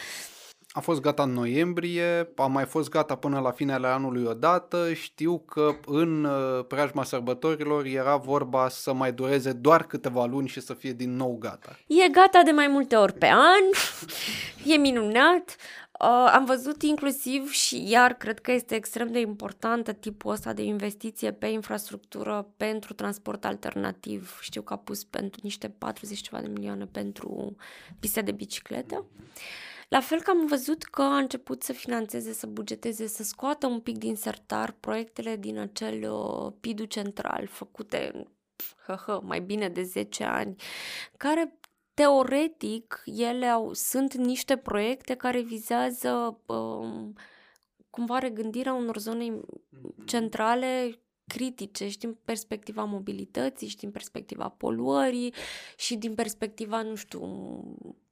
[0.71, 4.93] a fost gata în noiembrie, a mai fost gata până la finele anului odată.
[4.93, 10.61] Știu că în uh, preajma sărbătorilor era vorba să mai dureze doar câteva luni și
[10.61, 11.79] să fie din nou gata.
[11.87, 13.63] E gata de mai multe ori pe an,
[14.73, 15.55] e minunat.
[15.99, 20.61] Uh, am văzut inclusiv și iar cred că este extrem de importantă tipul ăsta de
[20.61, 24.39] investiție pe infrastructură pentru transport alternativ.
[24.41, 27.55] Știu că a pus pentru niște 40 ceva de milioane pentru
[27.99, 28.95] piste de bicicletă.
[28.95, 33.67] Uh, la fel că am văzut că a început să financeze, să bugeteze, să scoată
[33.67, 38.27] un pic din sertar proiectele din acel uh, PIDU central făcute
[38.85, 40.55] hă, hă, mai bine de 10 ani,
[41.17, 41.59] care
[41.93, 47.09] teoretic ele au, sunt niște proiecte care vizează uh,
[47.89, 50.05] cumva regândirea unor zone mm-hmm.
[50.05, 55.33] centrale critice și din perspectiva mobilității și din perspectiva poluării
[55.77, 57.21] și din perspectiva, nu știu,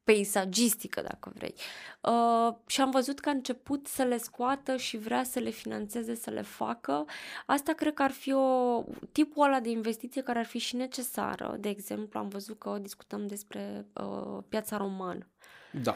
[0.07, 1.53] peisagistică, dacă vrei.
[2.01, 6.15] Uh, și am văzut că a început să le scoată și vrea să le financeze,
[6.15, 7.05] să le facă.
[7.45, 11.57] Asta cred că ar fi o tipul ăla de investiție care ar fi și necesară.
[11.59, 15.27] De exemplu, am văzut că discutăm despre uh, piața romană.
[15.71, 15.95] Da.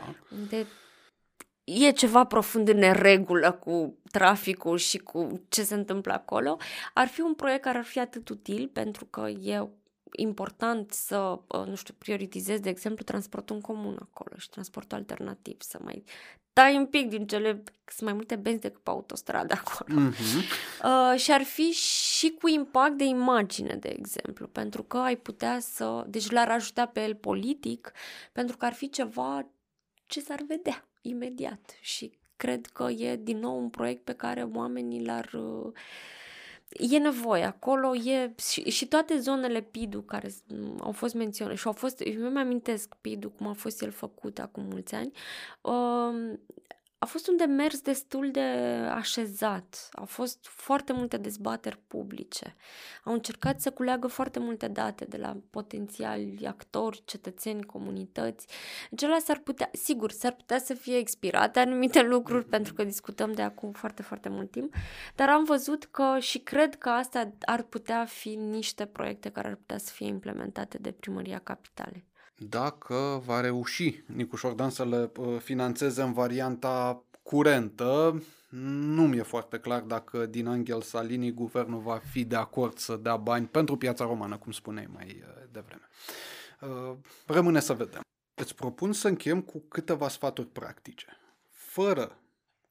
[0.50, 0.66] De
[1.64, 6.58] e ceva profund în neregulă cu traficul și cu ce se întâmplă acolo,
[6.94, 9.70] ar fi un proiect care ar fi atât util pentru că e
[10.16, 15.62] important să, uh, nu știu, prioritizez, de exemplu, transportul în comun acolo și transportul alternativ,
[15.62, 16.04] să mai
[16.54, 20.10] tai un pic din cele, sunt mai multe benzi decât pe autostradă acolo.
[20.10, 20.44] Mm-hmm.
[20.84, 25.60] Uh, și ar fi și cu impact de imagine, de exemplu, pentru că ai putea
[25.60, 27.92] să, deci l-ar ajuta pe el politic,
[28.32, 29.48] pentru că ar fi ceva
[30.06, 35.06] ce s-ar vedea imediat și cred că e din nou un proiect pe care oamenii
[35.06, 35.74] l-ar uh,
[36.80, 37.44] e nevoie.
[37.44, 40.32] Acolo e și, și toate zonele PIDU care
[40.80, 44.64] au fost menționate și au fost, eu mi-amintesc PIDU cum a fost el făcut acum
[44.64, 45.12] mulți ani,
[45.62, 46.38] uh,
[47.04, 48.40] a fost un demers destul de
[48.92, 49.90] așezat.
[49.92, 52.56] Au fost foarte multe dezbateri publice.
[53.04, 58.48] Au încercat să culeagă foarte multe date de la potențiali actori, cetățeni, comunități.
[58.90, 63.42] Deci s-ar putea, sigur, s-ar putea să fie expirate anumite lucruri pentru că discutăm de
[63.42, 64.74] acum foarte, foarte mult timp,
[65.16, 69.56] dar am văzut că și cred că astea ar putea fi niște proiecte care ar
[69.56, 72.10] putea să fie implementate de Primăria Capitalei
[72.50, 79.60] dacă va reuși Nicu Șordan să le uh, financeze în varianta curentă, nu mi-e foarte
[79.60, 84.06] clar dacă din Angel Salini guvernul va fi de acord să dea bani pentru piața
[84.06, 85.88] romană, cum spuneai mai uh, devreme.
[86.62, 88.02] Uh, rămâne să vedem.
[88.34, 91.06] Îți propun să încheiem cu câteva sfaturi practice.
[91.50, 92.18] Fără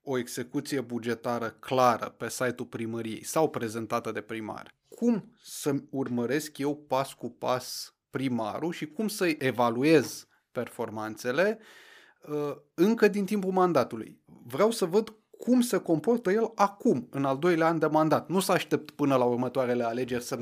[0.03, 6.77] o execuție bugetară clară pe site-ul primăriei sau prezentată de primar, cum să urmăresc eu
[6.77, 11.59] pas cu pas primarul și cum să-i evaluez performanțele
[12.29, 14.21] uh, încă din timpul mandatului.
[14.47, 18.29] Vreau să văd cum se comportă el acum, în al doilea an de mandat.
[18.29, 20.39] Nu să aștept până la următoarele alegeri să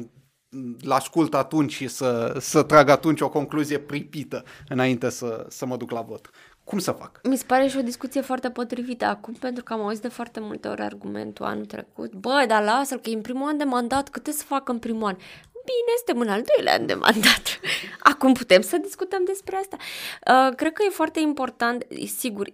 [0.81, 5.77] l ascult atunci și să, să trag atunci o concluzie pripită înainte să, să mă
[5.77, 6.31] duc la vot.
[6.65, 7.21] Cum să fac?
[7.23, 10.41] Mi se pare și o discuție foarte potrivită acum, pentru că am auzit de foarte
[10.41, 12.15] multe ori argumentul anul trecut.
[12.15, 15.07] Băi, dar lasă-l că e în primul an de mandat, câte să facă în primul
[15.07, 15.17] an?
[15.69, 17.61] Bine, suntem în al doilea an de mandat.
[18.13, 19.77] Acum putem să discutăm despre asta.
[19.77, 22.49] Uh, cred că e foarte important, sigur,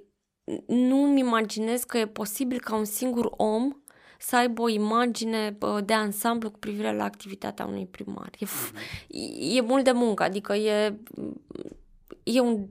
[0.66, 3.72] nu-mi imaginez că e posibil ca un singur om
[4.18, 8.30] să aibă o imagine de ansamblu cu privire la activitatea unui primar.
[8.38, 10.98] E, e mult de muncă, adică e,
[12.22, 12.66] e un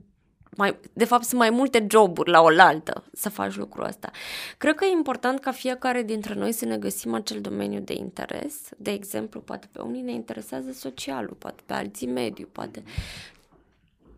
[0.56, 4.10] mai, de fapt sunt mai multe joburi la oaltă să faci lucrul ăsta.
[4.58, 8.68] Cred că e important ca fiecare dintre noi să ne găsim acel domeniu de interes.
[8.76, 12.82] De exemplu, poate pe unii ne interesează socialul, poate pe alții mediu, poate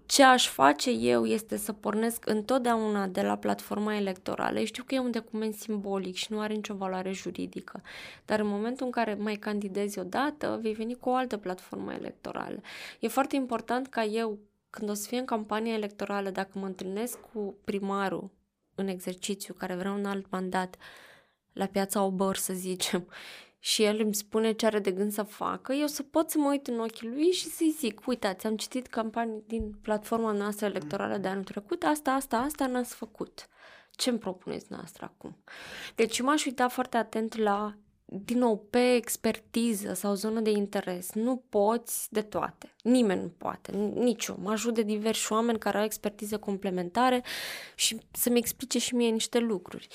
[0.06, 4.60] ce aș face eu este să pornesc întotdeauna de la platforma electorală.
[4.60, 7.82] Știu că e un document simbolic și nu are nicio valoare juridică,
[8.24, 12.60] dar în momentul în care mai candidezi odată, vei veni cu o altă platformă electorală.
[13.00, 14.38] E foarte important ca eu
[14.76, 18.30] când o să fie în campania electorală, dacă mă întâlnesc cu primarul
[18.74, 20.76] în exercițiu care vrea un alt mandat
[21.52, 23.08] la piața Obor, să zicem,
[23.58, 26.48] și el îmi spune ce are de gând să facă, eu să pot să mă
[26.48, 31.16] uit în ochii lui și să-i zic, uitați, am citit campanii din platforma noastră electorală
[31.16, 33.48] de anul trecut, asta, asta, asta n-ați făcut.
[33.90, 35.36] Ce îmi propuneți noastră acum?
[35.94, 37.76] Deci m-aș uita foarte atent la,
[38.08, 41.12] din nou, pe expertiză sau zonă de interes.
[41.12, 42.74] Nu poți de toate.
[42.82, 44.38] Nimeni nu poate, nici eu.
[44.42, 47.22] Mă ajut de diversi oameni care au expertiză complementare
[47.74, 49.88] și să-mi explice și mie niște lucruri.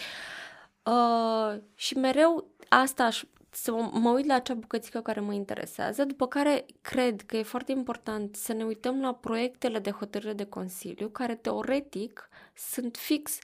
[0.84, 6.28] Uh, și mereu asta aș, să mă uit la acea bucățică care mă interesează, după
[6.28, 11.08] care cred că e foarte important să ne uităm la proiectele de hotărâre de Consiliu,
[11.08, 13.38] care teoretic sunt fix,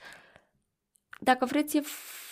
[1.20, 1.82] dacă vreți, e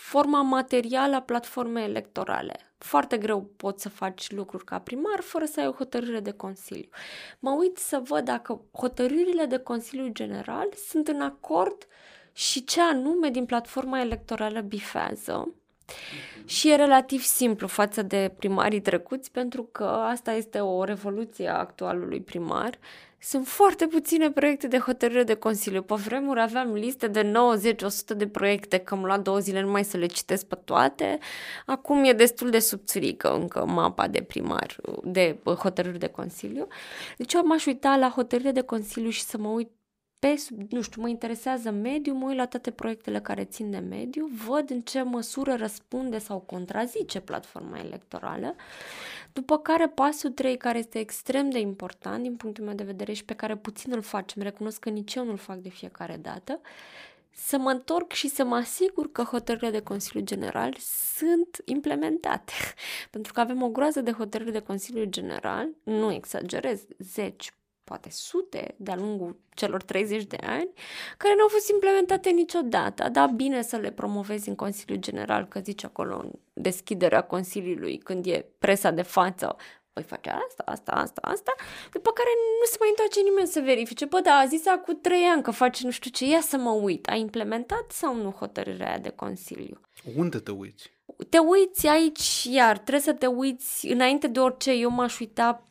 [0.10, 2.60] forma materială a platformei electorale.
[2.78, 6.90] Foarte greu poți să faci lucruri ca primar fără să ai o hotărâre de Consiliu.
[7.40, 11.88] Mă uit să văd dacă hotărârile de Consiliu General sunt în acord
[12.34, 15.54] și ce anume din platforma electorală bifează
[16.46, 21.58] și e relativ simplu față de primarii trecuți, pentru că asta este o revoluție a
[21.58, 22.80] actualului primar.
[23.28, 25.82] Sunt foarte puține proiecte de hotărâre de Consiliu.
[25.82, 27.32] Pe vremuri aveam liste de
[28.14, 31.20] 90-100 de proiecte, că îmi lua două zile numai să le citesc pe toate.
[31.66, 36.68] Acum e destul de subțirică încă mapa de primar, de hotărâri de Consiliu.
[37.18, 39.70] Deci eu m-aș uita la hotărâre de Consiliu și să mă uit
[40.20, 40.36] pe,
[40.70, 44.70] nu știu, mă interesează mediu, mă uit la toate proiectele care țin de mediu, văd
[44.70, 48.56] în ce măsură răspunde sau contrazice platforma electorală,
[49.36, 53.26] după care pasul 3, care este extrem de important din punctul meu de vedere și
[53.26, 56.60] pe care puțin îl facem, recunosc că nici eu nu-l fac de fiecare dată,
[57.32, 60.76] să mă întorc și să mă asigur că hotărârile de Consiliu General
[61.16, 62.54] sunt implementate.
[63.12, 67.54] Pentru că avem o groază de hotărâri de Consiliu General, nu exagerez, zeci,
[67.86, 70.70] poate sute de-a lungul celor 30 de ani,
[71.18, 73.10] care nu au fost implementate niciodată.
[73.10, 78.26] Da, bine să le promovezi în Consiliul General, că zice acolo în deschiderea Consiliului, când
[78.26, 79.56] e presa de față,
[79.94, 81.54] voi face asta, asta, asta, asta,
[81.92, 82.30] după care
[82.60, 84.06] nu se mai întoarce nimeni să verifice.
[84.06, 86.70] Bă, da, a zis cu trei ani că face nu știu ce, ia să mă
[86.70, 87.08] uit.
[87.10, 89.80] A implementat sau nu hotărârea aia de Consiliu?
[90.16, 90.92] Unde te uiți?
[91.30, 94.72] Te uiți aici, iar trebuie să te uiți înainte de orice.
[94.72, 95.68] Eu m-aș uita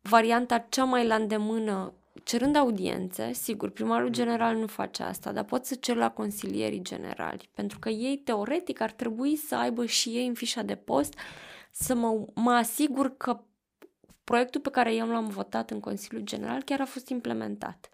[0.00, 1.92] varianta cea mai la îndemână,
[2.24, 7.48] cerând audiențe, sigur, primarul general nu face asta, dar pot să cer la consilierii generali,
[7.54, 11.14] pentru că ei, teoretic, ar trebui să aibă și ei în fișa de post
[11.70, 13.40] să mă, mă asigur că
[14.24, 17.88] proiectul pe care eu l-am votat în Consiliul General chiar a fost implementat.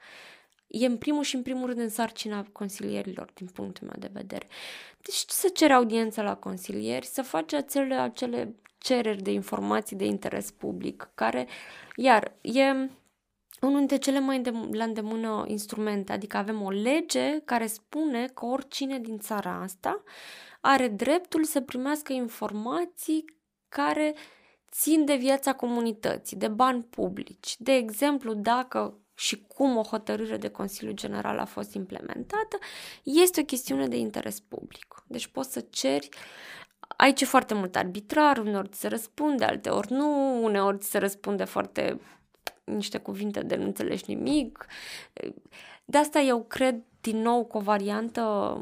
[0.66, 4.46] E în primul și în primul rând în sarcina consilierilor, din punctul meu de vedere.
[5.00, 10.50] Deci să cere audiență la consilieri, să face acele, acele cereri de informații de interes
[10.50, 11.46] public, care,
[11.96, 12.62] iar, e
[13.60, 18.44] unul dintre cele mai de, la îndemână instrumente, adică avem o lege care spune că
[18.44, 20.02] oricine din țara asta
[20.60, 23.24] are dreptul să primească informații
[23.68, 24.14] care
[24.70, 27.54] țin de viața comunității, de bani publici.
[27.58, 32.58] De exemplu, dacă și cum o hotărâre de Consiliu General a fost implementată,
[33.02, 35.02] este o chestiune de interes public.
[35.06, 36.08] Deci poți să ceri
[36.96, 41.44] Aici e foarte mult arbitrar, uneori ți se răspunde, alteori nu, uneori ți se răspunde
[41.44, 42.00] foarte
[42.64, 44.66] niște cuvinte de nu înțelegi nimic.
[45.84, 48.56] De asta eu cred din nou că o variantă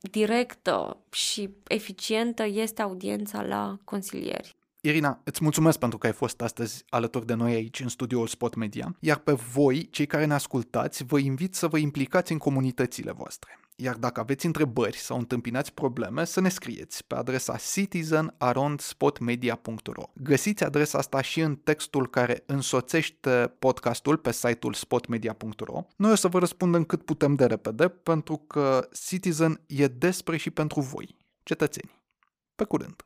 [0.00, 4.56] directă și eficientă este audiența la consilieri.
[4.82, 8.54] Irina, îți mulțumesc pentru că ai fost astăzi alături de noi aici în studioul Spot
[8.54, 13.12] Media, iar pe voi, cei care ne ascultați, vă invit să vă implicați în comunitățile
[13.12, 13.58] voastre.
[13.82, 20.02] Iar dacă aveți întrebări sau întâmpinați probleme, să ne scrieți pe adresa citizenarondspotmedia.ro.
[20.14, 25.86] Găsiți adresa asta și în textul care însoțește podcastul pe site-ul spotmedia.ro.
[25.96, 30.50] Noi o să vă răspundem cât putem de repede, pentru că Citizen e despre și
[30.50, 32.00] pentru voi, cetățenii.
[32.54, 33.04] Pe curând!